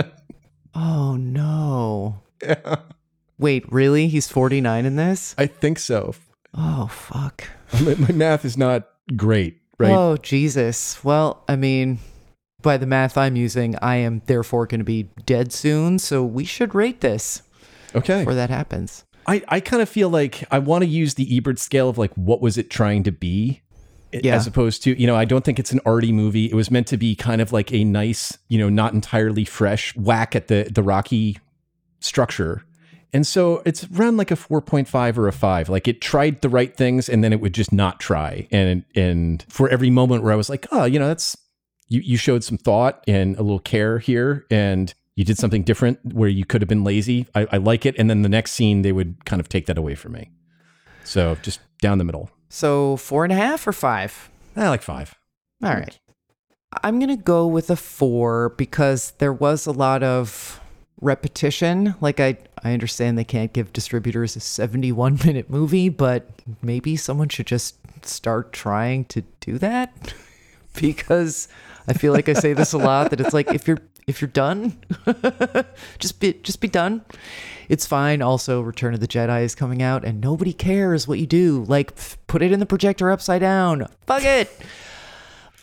Oh 0.75 1.15
no 1.15 2.21
Yeah. 2.41 2.75
wait 3.37 3.71
really 3.71 4.07
he's 4.07 4.27
49 4.27 4.85
in 4.85 4.95
this 4.95 5.33
I 5.37 5.47
think 5.47 5.79
so. 5.79 6.13
oh 6.53 6.87
fuck 6.87 7.45
my, 7.81 7.95
my 7.95 8.11
math 8.11 8.45
is 8.45 8.57
not 8.57 8.87
great, 9.15 9.59
right? 9.77 9.91
oh 9.91 10.17
jesus 10.17 11.03
well 11.03 11.43
i 11.47 11.55
mean 11.55 11.99
by 12.61 12.77
the 12.77 12.85
math 12.87 13.17
i'm 13.17 13.35
using 13.35 13.75
i 13.81 13.95
am 13.95 14.21
therefore 14.25 14.65
going 14.67 14.79
to 14.79 14.85
be 14.85 15.03
dead 15.25 15.51
soon 15.53 15.99
so 15.99 16.23
we 16.23 16.43
should 16.45 16.73
rate 16.75 17.01
this 17.01 17.41
okay. 17.95 18.19
before 18.19 18.35
that 18.35 18.49
happens 18.49 19.03
I, 19.27 19.41
I 19.47 19.59
kind 19.59 19.81
of 19.81 19.89
feel 19.89 20.09
like 20.09 20.43
I 20.51 20.59
want 20.59 20.83
to 20.83 20.87
use 20.87 21.15
the 21.15 21.35
Ebert 21.35 21.57
scale 21.57 21.89
of 21.89 21.97
like 21.97 22.13
what 22.13 22.41
was 22.41 22.59
it 22.59 22.69
trying 22.69 23.01
to 23.05 23.11
be 23.11 23.63
Yeah. 24.23 24.35
as 24.35 24.47
opposed 24.47 24.83
to, 24.83 24.99
you 24.99 25.07
know, 25.07 25.15
I 25.15 25.25
don't 25.25 25.43
think 25.43 25.59
it's 25.59 25.71
an 25.71 25.79
arty 25.85 26.11
movie. 26.11 26.45
It 26.45 26.53
was 26.53 26.71
meant 26.71 26.87
to 26.87 26.97
be 26.97 27.15
kind 27.15 27.41
of 27.41 27.51
like 27.51 27.71
a 27.73 27.83
nice, 27.83 28.37
you 28.47 28.57
know, 28.57 28.69
not 28.69 28.93
entirely 28.93 29.45
fresh 29.45 29.95
whack 29.95 30.35
at 30.35 30.47
the 30.47 30.69
the 30.71 30.83
Rocky 30.83 31.39
structure. 31.99 32.63
And 33.13 33.25
so 33.25 33.61
it's 33.65 33.85
around 33.95 34.17
like 34.17 34.29
a 34.29 34.35
4.5 34.35 35.17
or 35.17 35.27
a 35.29 35.31
5. 35.31 35.69
Like 35.69 35.87
it 35.87 36.01
tried 36.01 36.41
the 36.41 36.49
right 36.49 36.75
things 36.75 37.07
and 37.07 37.23
then 37.23 37.31
it 37.31 37.39
would 37.39 37.53
just 37.53 37.71
not 37.71 37.99
try. 37.99 38.47
And 38.51 38.83
and 38.93 39.43
for 39.47 39.69
every 39.69 39.89
moment 39.89 40.23
where 40.23 40.33
I 40.33 40.35
was 40.35 40.49
like, 40.49 40.67
"Oh, 40.71 40.83
you 40.85 40.99
know, 40.99 41.07
that's 41.07 41.37
you 41.87 42.01
you 42.01 42.17
showed 42.17 42.43
some 42.43 42.57
thought 42.57 43.03
and 43.07 43.37
a 43.37 43.41
little 43.41 43.59
care 43.59 43.99
here 43.99 44.45
and 44.51 44.93
you 45.15 45.23
did 45.23 45.37
something 45.37 45.63
different 45.63 45.99
where 46.13 46.27
you 46.27 46.43
could 46.43 46.61
have 46.61 46.67
been 46.67 46.83
lazy. 46.83 47.25
I, 47.33 47.47
I 47.53 47.57
like 47.57 47.85
it." 47.85 47.95
And 47.97 48.09
then 48.09 48.21
the 48.21 48.29
next 48.29 48.51
scene 48.51 48.81
they 48.81 48.91
would 48.91 49.23
kind 49.25 49.39
of 49.39 49.47
take 49.47 49.65
that 49.67 49.77
away 49.77 49.95
from 49.95 50.11
me. 50.11 50.31
So 51.05 51.37
just 51.41 51.59
down 51.79 51.99
the 51.99 52.03
middle. 52.03 52.29
So 52.49 52.97
four 52.97 53.23
and 53.23 53.33
a 53.33 53.35
half 53.35 53.67
or 53.67 53.73
five? 53.73 54.29
I 54.55 54.69
like 54.69 54.81
5. 54.81 55.15
All 55.63 55.73
right. 55.73 55.97
I'm 56.83 56.99
going 56.99 57.15
to 57.15 57.21
go 57.21 57.47
with 57.47 57.69
a 57.69 57.75
four 57.75 58.49
because 58.49 59.11
there 59.19 59.33
was 59.33 59.65
a 59.65 59.71
lot 59.71 60.03
of 60.03 60.59
repetition. 61.01 61.95
Like, 62.01 62.19
I, 62.19 62.37
I 62.63 62.73
understand 62.73 63.17
they 63.17 63.23
can't 63.23 63.53
give 63.53 63.73
distributors 63.73 64.35
a 64.35 64.39
71 64.39 65.19
minute 65.25 65.49
movie, 65.49 65.89
but 65.89 66.29
maybe 66.61 66.95
someone 66.95 67.29
should 67.29 67.47
just 67.47 67.75
start 68.03 68.53
trying 68.53 69.05
to 69.05 69.23
do 69.39 69.57
that 69.57 70.13
because 70.79 71.47
I 71.87 71.93
feel 71.93 72.13
like 72.13 72.29
I 72.29 72.33
say 72.33 72.53
this 72.53 72.73
a 72.73 72.77
lot 72.77 73.09
that 73.09 73.19
it's 73.19 73.33
like 73.33 73.53
if 73.53 73.67
you're 73.67 73.79
if 74.07 74.21
you're 74.21 74.27
done 74.29 74.77
just 75.99 76.19
be 76.19 76.33
just 76.33 76.59
be 76.61 76.67
done. 76.67 77.03
It's 77.69 77.85
fine. 77.85 78.21
Also 78.21 78.61
return 78.61 78.93
of 78.93 78.99
the 78.99 79.07
jedi 79.07 79.43
is 79.43 79.55
coming 79.55 79.81
out 79.81 80.05
and 80.05 80.21
nobody 80.21 80.53
cares 80.53 81.07
what 81.07 81.17
you 81.19 81.25
do. 81.25 81.63
Like 81.67 81.93
put 82.27 82.41
it 82.41 82.51
in 82.51 82.59
the 82.59 82.65
projector 82.65 83.09
upside 83.11 83.41
down. 83.41 83.87
Fuck 84.05 84.23
it. 84.23 84.51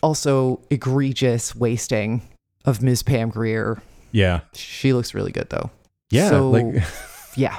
Also 0.01 0.61
egregious 0.69 1.55
wasting 1.55 2.21
of 2.65 2.81
ms. 2.81 3.03
Pam 3.03 3.29
Grier 3.29 3.81
Yeah. 4.11 4.41
she 4.53 4.93
looks 4.93 5.13
really 5.13 5.31
good 5.31 5.49
though. 5.49 5.69
Yeah, 6.09 6.29
so 6.29 6.49
like- 6.49 6.83
yeah. 7.37 7.57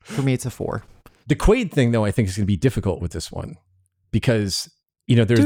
For 0.00 0.22
me 0.22 0.32
it's 0.32 0.46
a 0.46 0.50
four. 0.50 0.82
The 1.28 1.34
Quaid 1.34 1.72
thing, 1.72 1.90
though, 1.90 2.04
I 2.04 2.12
think 2.12 2.28
is 2.28 2.36
going 2.36 2.44
to 2.44 2.46
be 2.46 2.56
difficult 2.56 3.00
with 3.02 3.10
this 3.10 3.32
one 3.32 3.56
because 4.12 4.70
you 5.08 5.16
know 5.16 5.24
there's 5.24 5.40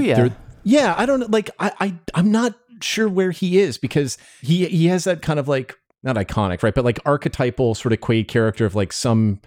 yeah, 0.62 0.94
I 0.98 1.06
don't 1.06 1.30
like 1.30 1.48
I, 1.58 1.72
I 1.80 1.94
I'm 2.14 2.30
not 2.30 2.54
sure 2.82 3.08
where 3.08 3.30
he 3.30 3.58
is 3.58 3.78
because 3.78 4.18
he 4.40 4.66
he 4.66 4.86
has 4.86 5.04
that 5.04 5.22
kind 5.22 5.38
of 5.38 5.48
like 5.48 5.76
not 6.02 6.16
iconic 6.16 6.62
right, 6.62 6.74
but 6.74 6.84
like 6.84 6.98
archetypal 7.04 7.74
sort 7.74 7.92
of 7.92 8.00
Quaid 8.00 8.28
character 8.28 8.64
of 8.64 8.74
like 8.74 8.92
some 8.92 9.40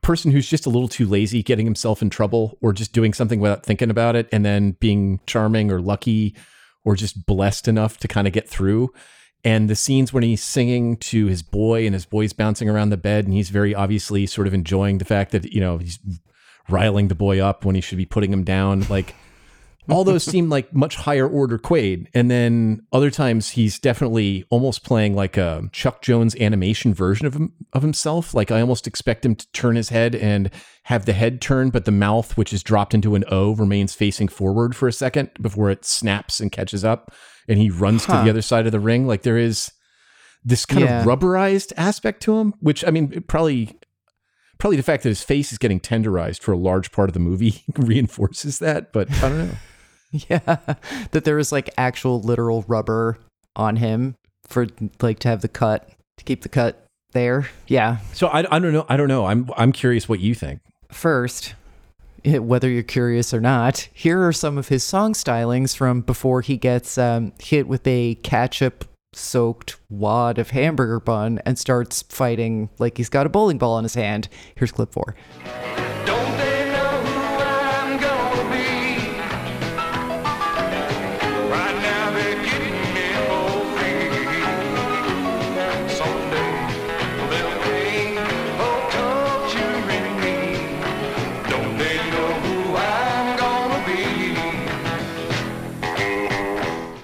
person 0.00 0.30
who's 0.30 0.48
just 0.48 0.66
a 0.66 0.70
little 0.70 0.88
too 0.88 1.06
lazy 1.06 1.42
getting 1.42 1.66
himself 1.66 2.02
in 2.02 2.10
trouble 2.10 2.56
or 2.60 2.72
just 2.72 2.92
doing 2.92 3.12
something 3.12 3.40
without 3.40 3.64
thinking 3.64 3.90
about 3.90 4.16
it 4.16 4.28
and 4.32 4.44
then 4.44 4.72
being 4.80 5.20
charming 5.26 5.70
or 5.70 5.80
lucky 5.80 6.34
or 6.84 6.94
just 6.94 7.26
blessed 7.26 7.68
enough 7.68 7.98
to 7.98 8.08
kind 8.08 8.26
of 8.26 8.32
get 8.32 8.48
through. 8.48 8.92
And 9.44 9.68
the 9.68 9.76
scenes 9.76 10.12
when 10.12 10.22
he's 10.22 10.42
singing 10.42 10.96
to 10.96 11.26
his 11.26 11.42
boy 11.42 11.84
and 11.84 11.94
his 11.94 12.06
boy's 12.06 12.32
bouncing 12.32 12.68
around 12.68 12.90
the 12.90 12.96
bed 12.96 13.24
and 13.24 13.34
he's 13.34 13.50
very 13.50 13.74
obviously 13.74 14.26
sort 14.26 14.46
of 14.46 14.54
enjoying 14.54 14.98
the 14.98 15.04
fact 15.04 15.32
that 15.32 15.52
you 15.52 15.60
know 15.60 15.78
he's 15.78 15.98
riling 16.68 17.08
the 17.08 17.14
boy 17.14 17.40
up 17.40 17.64
when 17.64 17.74
he 17.74 17.80
should 17.80 17.98
be 17.98 18.06
putting 18.06 18.32
him 18.32 18.44
down 18.44 18.84
like 18.88 19.14
all 19.90 20.04
those 20.04 20.22
seem 20.24 20.48
like 20.50 20.74
much 20.74 20.96
higher 20.96 21.26
order 21.28 21.58
Quaid. 21.58 22.06
And 22.14 22.30
then 22.30 22.82
other 22.92 23.10
times 23.10 23.50
he's 23.50 23.78
definitely 23.78 24.44
almost 24.50 24.84
playing 24.84 25.14
like 25.14 25.36
a 25.36 25.68
Chuck 25.72 26.02
Jones 26.02 26.36
animation 26.36 26.92
version 26.92 27.26
of 27.26 27.34
him, 27.34 27.52
of 27.72 27.82
himself. 27.82 28.34
Like 28.34 28.50
I 28.50 28.60
almost 28.60 28.86
expect 28.86 29.24
him 29.24 29.34
to 29.34 29.50
turn 29.52 29.76
his 29.76 29.88
head 29.88 30.14
and 30.14 30.50
have 30.84 31.04
the 31.06 31.12
head 31.12 31.40
turn, 31.40 31.70
but 31.70 31.84
the 31.84 31.90
mouth, 31.90 32.36
which 32.36 32.52
is 32.52 32.62
dropped 32.62 32.94
into 32.94 33.14
an 33.14 33.24
O, 33.30 33.54
remains 33.54 33.94
facing 33.94 34.28
forward 34.28 34.76
for 34.76 34.88
a 34.88 34.92
second 34.92 35.30
before 35.40 35.70
it 35.70 35.84
snaps 35.84 36.40
and 36.40 36.52
catches 36.52 36.84
up. 36.84 37.12
And 37.48 37.58
he 37.58 37.70
runs 37.70 38.04
to 38.06 38.12
the 38.12 38.30
other 38.30 38.42
side 38.42 38.66
of 38.66 38.72
the 38.72 38.80
ring. 38.80 39.06
Like 39.06 39.22
there 39.22 39.38
is 39.38 39.72
this 40.44 40.66
kind 40.66 40.84
Yeah. 40.84 41.00
of 41.00 41.06
rubberized 41.06 41.72
aspect 41.76 42.22
to 42.24 42.36
him, 42.38 42.54
which 42.60 42.84
I 42.86 42.90
mean, 42.90 43.12
it 43.14 43.26
probably 43.26 43.78
probably 44.58 44.76
the 44.76 44.82
fact 44.82 45.04
that 45.04 45.08
his 45.10 45.22
face 45.22 45.52
is 45.52 45.58
getting 45.58 45.78
tenderized 45.80 46.40
for 46.40 46.50
a 46.52 46.56
large 46.58 46.90
part 46.90 47.08
of 47.08 47.14
the 47.14 47.20
movie 47.20 47.62
reinforces 47.76 48.58
that. 48.58 48.92
But 48.92 49.10
I 49.22 49.28
don't 49.28 49.38
know. 49.48 49.54
Yeah, 50.30 50.56
that 51.10 51.24
there 51.24 51.36
was 51.36 51.52
like 51.52 51.68
actual 51.76 52.20
literal 52.22 52.64
rubber 52.66 53.18
on 53.54 53.76
him 53.76 54.16
for 54.46 54.66
like 55.02 55.18
to 55.20 55.28
have 55.28 55.42
the 55.42 55.48
cut 55.48 55.90
to 56.16 56.24
keep 56.24 56.42
the 56.42 56.48
cut 56.48 56.86
there. 57.12 57.48
Yeah. 57.66 57.98
So 58.12 58.28
I, 58.28 58.40
I 58.54 58.58
don't 58.58 58.72
know. 58.72 58.86
I 58.88 58.96
don't 58.96 59.08
know. 59.08 59.26
I'm 59.26 59.50
I'm 59.56 59.72
curious 59.72 60.08
what 60.08 60.20
you 60.20 60.34
think. 60.34 60.60
First, 60.90 61.54
eh, 62.24 62.38
whether 62.38 62.68
you're 62.68 62.82
curious 62.82 63.34
or 63.34 63.40
not, 63.40 63.88
here 63.92 64.26
are 64.26 64.32
some 64.32 64.56
of 64.56 64.68
his 64.68 64.84
song 64.84 65.12
stylings 65.12 65.76
from 65.76 66.00
before 66.00 66.40
he 66.40 66.56
gets 66.56 66.96
um, 66.96 67.32
hit 67.38 67.68
with 67.68 67.86
a 67.86 68.14
ketchup 68.16 68.86
soaked 69.14 69.76
wad 69.88 70.38
of 70.38 70.50
hamburger 70.50 71.00
bun 71.00 71.40
and 71.44 71.58
starts 71.58 72.02
fighting 72.02 72.68
like 72.78 72.98
he's 72.98 73.08
got 73.08 73.26
a 73.26 73.30
bowling 73.30 73.58
ball 73.58 73.78
in 73.78 73.84
his 73.84 73.94
hand. 73.94 74.28
Here's 74.54 74.72
clip 74.72 74.92
four. 74.92 75.14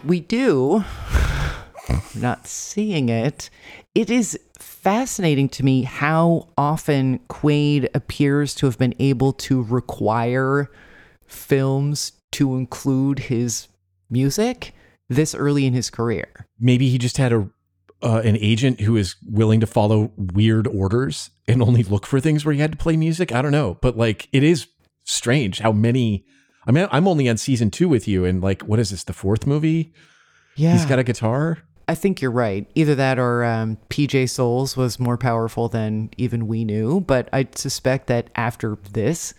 We 0.06 0.20
do 0.20 0.84
not 2.14 2.46
seeing 2.46 3.08
it 3.08 3.50
it 3.94 4.10
is 4.10 4.38
fascinating 4.58 5.48
to 5.48 5.64
me 5.64 5.82
how 5.82 6.48
often 6.58 7.18
quaid 7.28 7.88
appears 7.94 8.54
to 8.54 8.66
have 8.66 8.78
been 8.78 8.94
able 8.98 9.32
to 9.32 9.62
require 9.62 10.70
films 11.26 12.12
to 12.32 12.56
include 12.56 13.18
his 13.18 13.68
music 14.10 14.74
this 15.08 15.34
early 15.34 15.66
in 15.66 15.72
his 15.72 15.90
career 15.90 16.46
Maybe 16.58 16.88
he 16.88 16.98
just 16.98 17.16
had 17.16 17.32
a 17.32 17.48
uh, 18.02 18.20
an 18.22 18.36
agent 18.36 18.80
who 18.80 18.96
is 18.96 19.16
willing 19.26 19.60
to 19.60 19.66
follow 19.66 20.12
weird 20.16 20.66
orders 20.66 21.30
and 21.48 21.62
only 21.62 21.82
look 21.82 22.06
for 22.06 22.20
things 22.20 22.44
where 22.44 22.52
he 22.52 22.60
had 22.60 22.70
to 22.70 22.76
play 22.76 22.96
music. 22.96 23.32
I 23.32 23.40
don't 23.40 23.52
know, 23.52 23.78
but 23.80 23.96
like 23.96 24.28
it 24.32 24.42
is 24.42 24.68
strange 25.04 25.60
how 25.60 25.72
many. 25.72 26.24
I 26.66 26.72
mean, 26.72 26.88
I'm 26.90 27.06
only 27.06 27.28
on 27.28 27.36
season 27.36 27.70
two 27.70 27.88
with 27.88 28.08
you, 28.08 28.24
and 28.24 28.42
like, 28.42 28.62
what 28.62 28.78
is 28.78 28.90
this? 28.90 29.04
The 29.04 29.12
fourth 29.12 29.46
movie? 29.46 29.92
yeah 30.56 30.72
He's 30.72 30.86
got 30.86 30.98
a 31.00 31.04
guitar. 31.04 31.58
i 31.88 31.94
think 31.96 32.22
you're 32.22 32.30
right 32.30 32.70
either 32.76 32.94
that 32.94 33.18
or 33.18 33.42
um, 33.44 33.76
pj 33.90 34.30
Soles 34.30 34.76
was 34.76 35.00
more 35.00 35.18
powerful 35.18 35.68
than 35.68 36.10
even 36.16 36.46
we 36.46 36.64
knew 36.64 37.00
but 37.00 37.28
i 37.32 37.46
suspect 37.56 38.06
that 38.06 38.30
after 38.36 38.78
this 38.92 39.34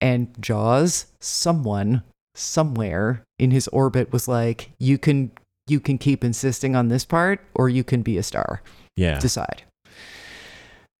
and 0.00 0.28
jaws 0.40 1.06
someone 1.20 2.02
somewhere 2.34 3.22
in 3.38 3.50
his 3.50 3.68
orbit 3.68 4.10
was 4.10 4.26
like 4.26 4.70
you 4.78 4.96
can 4.96 5.30
you 5.68 5.78
can 5.80 5.98
keep 5.98 6.24
insisting 6.24 6.74
on 6.74 6.88
this 6.88 7.04
part 7.04 7.40
or 7.54 7.68
you 7.68 7.84
can 7.84 8.00
be 8.00 8.16
a 8.16 8.22
star 8.22 8.62
Yeah. 8.96 9.18
decide 9.20 9.64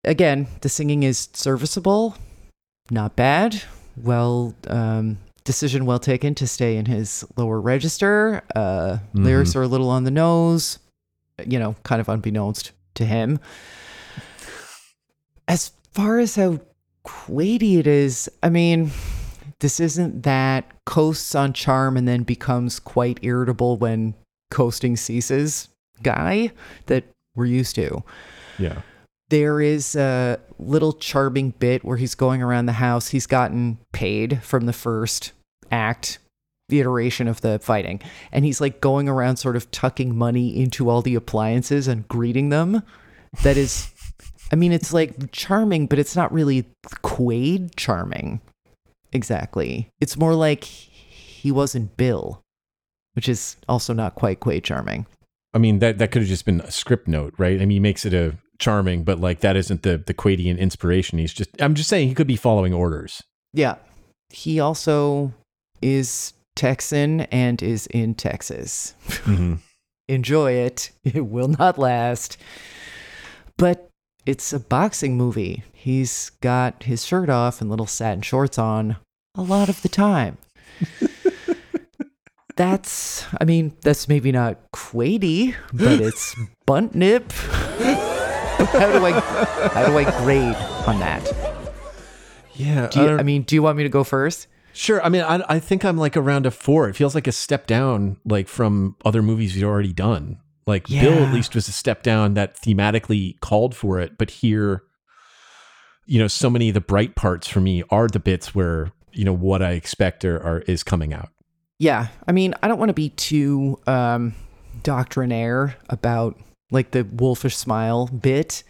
again 0.04 0.46
the 0.60 0.68
singing 0.68 1.02
is 1.04 1.28
serviceable 1.32 2.16
not 2.90 3.16
bad 3.16 3.62
well 3.96 4.54
um 4.68 5.16
decision 5.48 5.86
well 5.86 5.98
taken 5.98 6.34
to 6.34 6.46
stay 6.46 6.76
in 6.76 6.84
his 6.84 7.24
lower 7.38 7.58
register 7.58 8.42
uh 8.54 8.98
lyrics 9.14 9.56
are 9.56 9.62
a 9.62 9.66
little 9.66 9.88
on 9.88 10.04
the 10.04 10.10
nose 10.10 10.78
you 11.46 11.58
know 11.58 11.74
kind 11.84 12.02
of 12.02 12.08
unbeknownst 12.10 12.72
to 12.94 13.06
him 13.06 13.40
as 15.48 15.72
far 15.94 16.18
as 16.18 16.36
how 16.36 16.60
quady 17.02 17.78
it 17.78 17.86
is 17.86 18.28
i 18.42 18.50
mean 18.50 18.90
this 19.60 19.80
isn't 19.80 20.22
that 20.24 20.70
coasts 20.84 21.34
on 21.34 21.54
charm 21.54 21.96
and 21.96 22.06
then 22.06 22.24
becomes 22.24 22.78
quite 22.78 23.18
irritable 23.22 23.78
when 23.78 24.12
coasting 24.50 24.98
ceases 24.98 25.70
guy 26.02 26.52
that 26.88 27.04
we're 27.34 27.46
used 27.46 27.74
to 27.74 28.04
yeah. 28.58 28.82
there 29.30 29.62
is 29.62 29.96
a 29.96 30.38
little 30.58 30.92
charming 30.92 31.54
bit 31.58 31.86
where 31.86 31.96
he's 31.96 32.14
going 32.14 32.42
around 32.42 32.66
the 32.66 32.72
house. 32.72 33.08
He's 33.08 33.26
gotten 33.26 33.78
paid 33.92 34.42
from 34.42 34.66
the 34.66 34.72
first 34.72 35.32
act, 35.70 36.18
the 36.68 36.80
iteration 36.80 37.28
of 37.28 37.40
the 37.40 37.58
fighting, 37.58 38.00
and 38.32 38.44
he's 38.44 38.60
like 38.60 38.80
going 38.80 39.08
around 39.08 39.36
sort 39.36 39.56
of 39.56 39.70
tucking 39.70 40.16
money 40.16 40.60
into 40.60 40.88
all 40.88 41.02
the 41.02 41.14
appliances 41.14 41.88
and 41.88 42.06
greeting 42.08 42.50
them. 42.50 42.82
That 43.42 43.56
is, 43.56 43.90
I 44.52 44.56
mean, 44.56 44.72
it's 44.72 44.92
like 44.92 45.32
charming, 45.32 45.86
but 45.86 45.98
it's 45.98 46.16
not 46.16 46.32
really 46.32 46.66
Quaid 47.02 47.76
charming. 47.76 48.40
Exactly. 49.12 49.90
It's 50.00 50.16
more 50.16 50.34
like 50.34 50.64
he 50.64 51.50
wasn't 51.50 51.96
Bill, 51.96 52.42
which 53.14 53.28
is 53.28 53.56
also 53.68 53.92
not 53.92 54.14
quite 54.14 54.40
Quaid 54.40 54.64
charming. 54.64 55.06
I 55.54 55.58
mean, 55.58 55.78
that 55.78 55.98
that 55.98 56.10
could 56.10 56.22
have 56.22 56.28
just 56.28 56.44
been 56.44 56.60
a 56.60 56.70
script 56.70 57.08
note, 57.08 57.34
right? 57.38 57.56
I 57.56 57.60
mean, 57.60 57.70
he 57.70 57.80
makes 57.80 58.04
it 58.04 58.12
a 58.12 58.36
charming, 58.58 59.04
but 59.04 59.18
like 59.18 59.40
that 59.40 59.56
isn't 59.56 59.82
the 59.82 59.96
the 59.96 60.14
Quadian 60.14 60.58
inspiration. 60.58 61.18
He's 61.18 61.32
just. 61.32 61.50
I'm 61.60 61.74
just 61.74 61.88
saying 61.88 62.08
he 62.08 62.14
could 62.14 62.26
be 62.26 62.36
following 62.36 62.74
orders. 62.74 63.22
Yeah. 63.54 63.76
He 64.28 64.60
also 64.60 65.32
is 65.82 66.32
Texan 66.56 67.22
and 67.22 67.62
is 67.62 67.86
in 67.86 68.14
Texas. 68.14 68.94
Mm-hmm. 69.06 69.54
Enjoy 70.08 70.52
it. 70.52 70.90
It 71.04 71.26
will 71.26 71.48
not 71.48 71.78
last. 71.78 72.38
But 73.56 73.88
it's 74.26 74.52
a 74.52 74.60
boxing 74.60 75.16
movie. 75.16 75.62
He's 75.72 76.30
got 76.40 76.82
his 76.82 77.04
shirt 77.04 77.28
off 77.28 77.60
and 77.60 77.70
little 77.70 77.86
satin 77.86 78.22
shorts 78.22 78.58
on 78.58 78.96
a 79.34 79.42
lot 79.42 79.68
of 79.68 79.82
the 79.82 79.88
time. 79.88 80.38
that's, 82.56 83.24
I 83.40 83.44
mean, 83.44 83.76
that's 83.82 84.08
maybe 84.08 84.32
not 84.32 84.58
Quady, 84.72 85.54
but 85.72 86.00
it's 86.00 86.34
bunt 86.66 86.94
nip. 86.94 87.30
how 87.32 88.92
do 88.92 89.06
I, 89.06 89.20
how 89.72 89.86
do 89.86 89.96
I 89.96 90.04
grade 90.22 90.56
on 90.86 90.98
that? 91.00 91.32
Yeah. 92.54 92.88
Do 92.88 93.00
you, 93.00 93.08
I 93.10 93.22
mean, 93.22 93.42
do 93.42 93.54
you 93.54 93.62
want 93.62 93.76
me 93.76 93.84
to 93.84 93.88
go 93.88 94.02
first? 94.04 94.48
Sure. 94.78 95.02
I 95.04 95.08
mean, 95.08 95.22
I, 95.22 95.42
I 95.48 95.58
think 95.58 95.84
I'm 95.84 95.96
like 95.96 96.16
around 96.16 96.46
a 96.46 96.52
four. 96.52 96.88
It 96.88 96.94
feels 96.94 97.12
like 97.12 97.26
a 97.26 97.32
step 97.32 97.66
down, 97.66 98.16
like 98.24 98.46
from 98.46 98.94
other 99.04 99.22
movies 99.22 99.56
you've 99.56 99.68
already 99.68 99.92
done. 99.92 100.38
Like 100.68 100.86
Bill, 100.86 101.24
at 101.24 101.34
least, 101.34 101.56
was 101.56 101.66
a 101.66 101.72
step 101.72 102.04
down 102.04 102.34
that 102.34 102.56
thematically 102.56 103.40
called 103.40 103.74
for 103.74 103.98
it. 103.98 104.16
But 104.16 104.30
here, 104.30 104.84
you 106.06 106.20
know, 106.20 106.28
so 106.28 106.48
many 106.48 106.68
of 106.68 106.74
the 106.74 106.80
bright 106.80 107.16
parts 107.16 107.48
for 107.48 107.60
me 107.60 107.82
are 107.90 108.06
the 108.06 108.20
bits 108.20 108.54
where 108.54 108.92
you 109.10 109.24
know 109.24 109.32
what 109.32 109.62
I 109.62 109.72
expect 109.72 110.24
are, 110.24 110.40
are 110.40 110.60
is 110.60 110.84
coming 110.84 111.12
out. 111.12 111.30
Yeah, 111.80 112.06
I 112.28 112.30
mean, 112.32 112.54
I 112.62 112.68
don't 112.68 112.78
want 112.78 112.90
to 112.90 112.94
be 112.94 113.08
too 113.08 113.80
um, 113.88 114.36
doctrinaire 114.84 115.76
about 115.88 116.38
like 116.70 116.92
the 116.92 117.02
wolfish 117.02 117.56
smile 117.56 118.06
bit. 118.06 118.62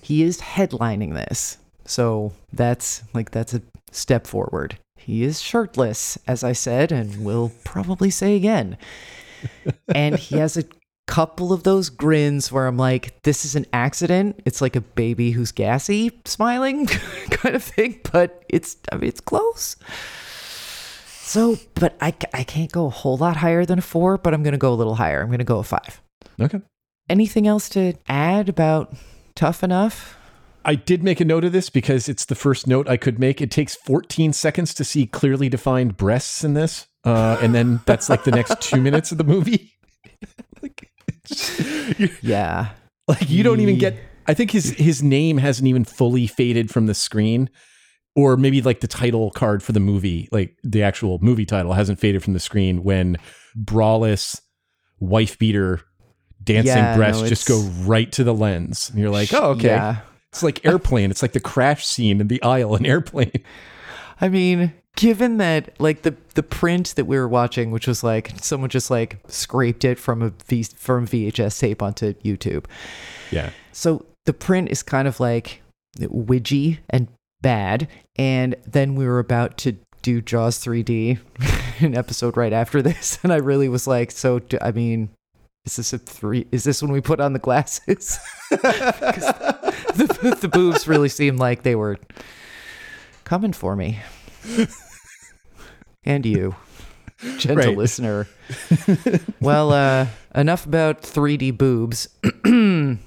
He 0.00 0.22
is 0.22 0.40
headlining 0.40 1.14
this, 1.14 1.58
so 1.86 2.34
that's 2.52 3.02
like 3.14 3.32
that's 3.32 3.52
a 3.52 3.62
step 3.90 4.28
forward. 4.28 4.78
He 5.00 5.24
is 5.24 5.40
shirtless, 5.40 6.18
as 6.26 6.44
I 6.44 6.52
said, 6.52 6.92
and 6.92 7.24
will 7.24 7.52
probably 7.64 8.10
say 8.10 8.36
again. 8.36 8.76
and 9.94 10.18
he 10.18 10.36
has 10.36 10.56
a 10.56 10.64
couple 11.06 11.52
of 11.52 11.64
those 11.64 11.88
grins 11.88 12.52
where 12.52 12.66
I'm 12.66 12.76
like, 12.76 13.20
this 13.22 13.44
is 13.44 13.56
an 13.56 13.66
accident. 13.72 14.40
It's 14.44 14.60
like 14.60 14.76
a 14.76 14.80
baby 14.80 15.32
who's 15.32 15.52
gassy 15.52 16.12
smiling 16.24 16.86
kind 17.30 17.56
of 17.56 17.64
thing, 17.64 18.00
but 18.12 18.44
it's 18.48 18.76
I 18.92 18.96
mean 18.96 19.08
it's 19.08 19.20
close. 19.20 19.76
So, 21.30 21.58
but 21.74 21.96
I, 22.00 22.14
I 22.34 22.42
can't 22.42 22.72
go 22.72 22.86
a 22.86 22.90
whole 22.90 23.16
lot 23.16 23.36
higher 23.36 23.64
than 23.64 23.78
a 23.78 23.82
four, 23.82 24.18
but 24.18 24.34
I'm 24.34 24.42
going 24.42 24.52
to 24.52 24.58
go 24.58 24.72
a 24.72 24.74
little 24.74 24.96
higher. 24.96 25.20
I'm 25.20 25.28
going 25.28 25.38
to 25.38 25.44
go 25.44 25.58
a 25.58 25.62
five. 25.62 26.00
Okay. 26.40 26.60
Anything 27.08 27.46
else 27.46 27.68
to 27.70 27.94
add 28.08 28.48
about 28.48 28.94
Tough 29.36 29.62
Enough? 29.62 30.16
I 30.64 30.74
did 30.74 31.02
make 31.02 31.20
a 31.20 31.24
note 31.24 31.44
of 31.44 31.52
this 31.52 31.70
because 31.70 32.08
it's 32.08 32.24
the 32.26 32.34
first 32.34 32.66
note 32.66 32.88
I 32.88 32.96
could 32.96 33.18
make. 33.18 33.40
It 33.40 33.50
takes 33.50 33.74
14 33.74 34.32
seconds 34.32 34.74
to 34.74 34.84
see 34.84 35.06
clearly 35.06 35.48
defined 35.48 35.96
breasts 35.96 36.44
in 36.44 36.54
this, 36.54 36.86
uh, 37.04 37.38
and 37.40 37.54
then 37.54 37.80
that's 37.86 38.08
like 38.10 38.24
the 38.24 38.30
next 38.30 38.60
two 38.60 38.80
minutes 38.80 39.10
of 39.12 39.18
the 39.18 39.24
movie. 39.24 39.72
like, 40.62 40.90
Yeah. 42.22 42.70
like 43.08 43.30
you 43.30 43.42
don't 43.42 43.60
even 43.60 43.78
get. 43.78 43.96
I 44.26 44.34
think 44.34 44.50
his 44.50 44.70
his 44.72 45.02
name 45.02 45.38
hasn't 45.38 45.66
even 45.66 45.84
fully 45.84 46.26
faded 46.26 46.70
from 46.70 46.86
the 46.86 46.94
screen, 46.94 47.48
or 48.14 48.36
maybe 48.36 48.60
like 48.60 48.80
the 48.80 48.86
title 48.86 49.30
card 49.30 49.62
for 49.62 49.72
the 49.72 49.80
movie, 49.80 50.28
like 50.30 50.56
the 50.62 50.82
actual 50.82 51.18
movie 51.20 51.46
title 51.46 51.72
hasn't 51.72 51.98
faded 51.98 52.22
from 52.22 52.34
the 52.34 52.40
screen 52.40 52.84
when 52.84 53.16
braless 53.58 54.40
wife 55.00 55.38
beater 55.38 55.80
dancing 56.44 56.76
Yeah, 56.76 56.96
breasts 56.96 57.22
no, 57.22 57.28
just 57.28 57.48
go 57.48 57.60
right 57.84 58.10
to 58.12 58.24
the 58.24 58.34
lens, 58.34 58.90
and 58.90 58.98
you're 58.98 59.10
like, 59.10 59.32
oh 59.32 59.52
okay. 59.52 59.68
Yeah. 59.68 60.00
It's 60.32 60.42
like 60.42 60.64
airplane. 60.64 61.10
It's 61.10 61.22
like 61.22 61.32
the 61.32 61.40
crash 61.40 61.86
scene 61.86 62.20
in 62.20 62.28
the 62.28 62.42
aisle 62.42 62.76
in 62.76 62.86
airplane. 62.86 63.42
I 64.20 64.28
mean, 64.28 64.72
given 64.96 65.38
that 65.38 65.78
like 65.80 66.02
the 66.02 66.14
the 66.34 66.42
print 66.42 66.94
that 66.96 67.06
we 67.06 67.16
were 67.16 67.28
watching, 67.28 67.70
which 67.70 67.86
was 67.86 68.04
like 68.04 68.32
someone 68.40 68.70
just 68.70 68.90
like 68.90 69.18
scraped 69.28 69.84
it 69.84 69.98
from 69.98 70.22
a 70.22 70.32
v, 70.46 70.62
from 70.62 71.06
VHS 71.06 71.58
tape 71.58 71.82
onto 71.82 72.14
YouTube. 72.14 72.66
Yeah. 73.30 73.50
So 73.72 74.06
the 74.26 74.32
print 74.32 74.70
is 74.70 74.82
kind 74.82 75.08
of 75.08 75.18
like 75.20 75.62
widgy 75.98 76.78
and 76.88 77.08
bad. 77.40 77.88
And 78.16 78.56
then 78.66 78.94
we 78.94 79.06
were 79.06 79.18
about 79.18 79.56
to 79.58 79.76
do 80.02 80.20
Jaws 80.20 80.62
3D, 80.64 81.18
an 81.80 81.96
episode 81.96 82.36
right 82.36 82.52
after 82.52 82.82
this, 82.82 83.18
and 83.22 83.32
I 83.32 83.36
really 83.36 83.68
was 83.68 83.86
like, 83.86 84.10
so 84.10 84.38
do, 84.38 84.58
I 84.60 84.72
mean, 84.72 85.10
is 85.64 85.76
this 85.76 85.92
a 85.92 85.98
three? 85.98 86.46
Is 86.52 86.64
this 86.64 86.82
when 86.82 86.92
we 86.92 87.00
put 87.00 87.20
on 87.20 87.32
the 87.32 87.38
glasses? 87.38 88.18
the, 90.06 90.38
the 90.40 90.48
boobs 90.48 90.86
really 90.88 91.08
seemed 91.08 91.38
like 91.38 91.62
they 91.62 91.74
were 91.74 91.98
coming 93.24 93.52
for 93.52 93.76
me. 93.76 94.00
and 96.04 96.24
you, 96.26 96.54
gentle 97.38 97.56
Right. 97.68 97.76
listener. 97.76 98.26
well, 99.40 99.72
uh, 99.72 100.06
enough 100.34 100.66
about 100.66 101.02
3D 101.02 101.56
boobs. 101.56 102.08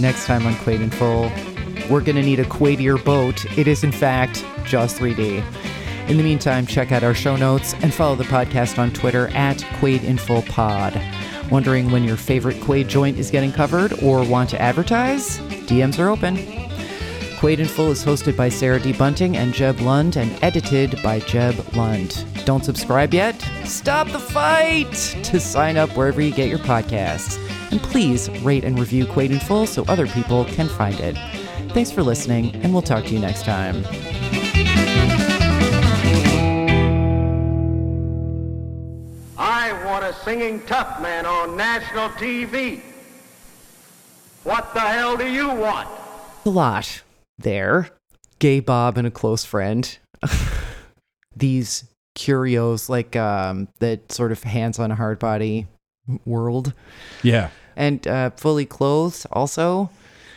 Next 0.00 0.24
time 0.24 0.46
on 0.46 0.54
Quaid 0.54 0.80
in 0.80 0.88
Full, 0.90 1.30
we're 1.90 2.00
going 2.00 2.16
to 2.16 2.22
need 2.22 2.40
a 2.40 2.44
Quadier 2.44 2.96
boat. 3.04 3.44
It 3.58 3.68
is, 3.68 3.84
in 3.84 3.92
fact, 3.92 4.42
Jaws 4.64 4.98
3D. 4.98 5.44
In 6.08 6.16
the 6.16 6.22
meantime, 6.22 6.64
check 6.66 6.90
out 6.90 7.02
our 7.04 7.12
show 7.14 7.36
notes 7.36 7.74
and 7.82 7.92
follow 7.92 8.16
the 8.16 8.24
podcast 8.24 8.78
on 8.78 8.90
Twitter 8.92 9.28
at 9.28 9.58
Quaid 9.78 10.02
in 10.02 10.16
Full 10.16 10.40
Pod. 10.42 10.94
Wondering 11.50 11.90
when 11.90 12.04
your 12.04 12.16
favorite 12.16 12.56
Quaid 12.58 12.86
joint 12.86 13.18
is 13.18 13.30
getting 13.30 13.52
covered 13.52 14.02
or 14.02 14.24
want 14.24 14.50
to 14.50 14.60
advertise? 14.60 15.38
DMs 15.66 15.98
are 15.98 16.08
open. 16.08 16.36
Quaid 17.40 17.58
in 17.58 17.66
Full 17.66 17.90
is 17.90 18.04
hosted 18.04 18.36
by 18.36 18.48
Sarah 18.48 18.78
D. 18.78 18.92
Bunting 18.92 19.36
and 19.36 19.54
Jeb 19.54 19.80
Lund 19.80 20.16
and 20.16 20.30
edited 20.44 21.02
by 21.02 21.20
Jeb 21.20 21.74
Lund. 21.74 22.24
Don't 22.44 22.64
subscribe 22.64 23.14
yet? 23.14 23.40
Stop 23.64 24.08
the 24.10 24.18
fight 24.18 24.92
to 25.24 25.40
sign 25.40 25.76
up 25.76 25.90
wherever 25.96 26.20
you 26.20 26.32
get 26.32 26.48
your 26.48 26.58
podcasts. 26.58 27.38
And 27.70 27.80
please 27.80 28.28
rate 28.42 28.64
and 28.64 28.78
review 28.78 29.06
Quaid 29.06 29.30
in 29.30 29.40
Full 29.40 29.66
so 29.66 29.84
other 29.88 30.06
people 30.06 30.44
can 30.44 30.68
find 30.68 31.00
it. 31.00 31.16
Thanks 31.72 31.90
for 31.90 32.02
listening, 32.02 32.54
and 32.56 32.72
we'll 32.72 32.82
talk 32.82 33.04
to 33.04 33.14
you 33.14 33.20
next 33.20 33.44
time. 33.44 33.84
Singing 40.24 40.60
tough 40.66 41.00
man 41.00 41.26
on 41.26 41.56
national 41.56 42.08
TV. 42.10 42.82
What 44.44 44.72
the 44.74 44.80
hell 44.80 45.16
do 45.16 45.30
you 45.30 45.48
want? 45.48 45.88
a 46.44 46.50
lot 46.50 47.02
there. 47.38 47.88
Gay 48.38 48.60
Bob 48.60 48.96
and 48.96 49.06
a 49.06 49.10
close 49.10 49.44
friend. 49.44 49.98
These 51.36 51.84
curios, 52.14 52.88
like 52.88 53.16
um, 53.16 53.68
that 53.80 54.12
sort 54.12 54.32
of 54.32 54.42
hands 54.42 54.78
on 54.78 54.90
a 54.90 54.94
hard 54.94 55.18
body 55.18 55.66
world. 56.24 56.72
Yeah. 57.22 57.50
And 57.76 58.06
uh, 58.06 58.30
fully 58.30 58.66
clothed, 58.66 59.26
also. 59.32 59.90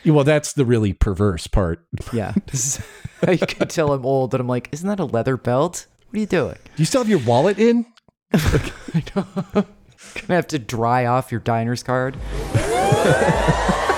Well, 0.06 0.24
that's 0.24 0.54
the 0.54 0.66
really 0.66 0.94
perverse 0.94 1.48
part. 1.48 1.86
Yeah. 2.12 2.34
This 2.48 2.80
is, 2.80 2.86
you 3.42 3.48
can 3.48 3.68
tell 3.70 3.94
I'm 3.94 4.06
old, 4.06 4.34
and 4.34 4.42
I'm 4.42 4.48
like, 4.48 4.70
isn't 4.72 4.88
that 4.88 5.00
a 5.00 5.06
leather 5.06 5.38
belt? 5.38 5.88
What 6.10 6.18
are 6.18 6.20
you 6.20 6.26
doing? 6.26 6.56
Do 6.56 6.82
you 6.82 6.86
still 6.86 7.02
have 7.02 7.10
your 7.10 7.20
wallet 7.20 7.58
in? 7.58 7.86
Gonna 9.14 9.66
have 10.30 10.48
to 10.48 10.60
dry 10.60 11.06
off 11.06 11.32
your 11.32 11.42
diner's 11.42 11.84
card. 11.84 12.18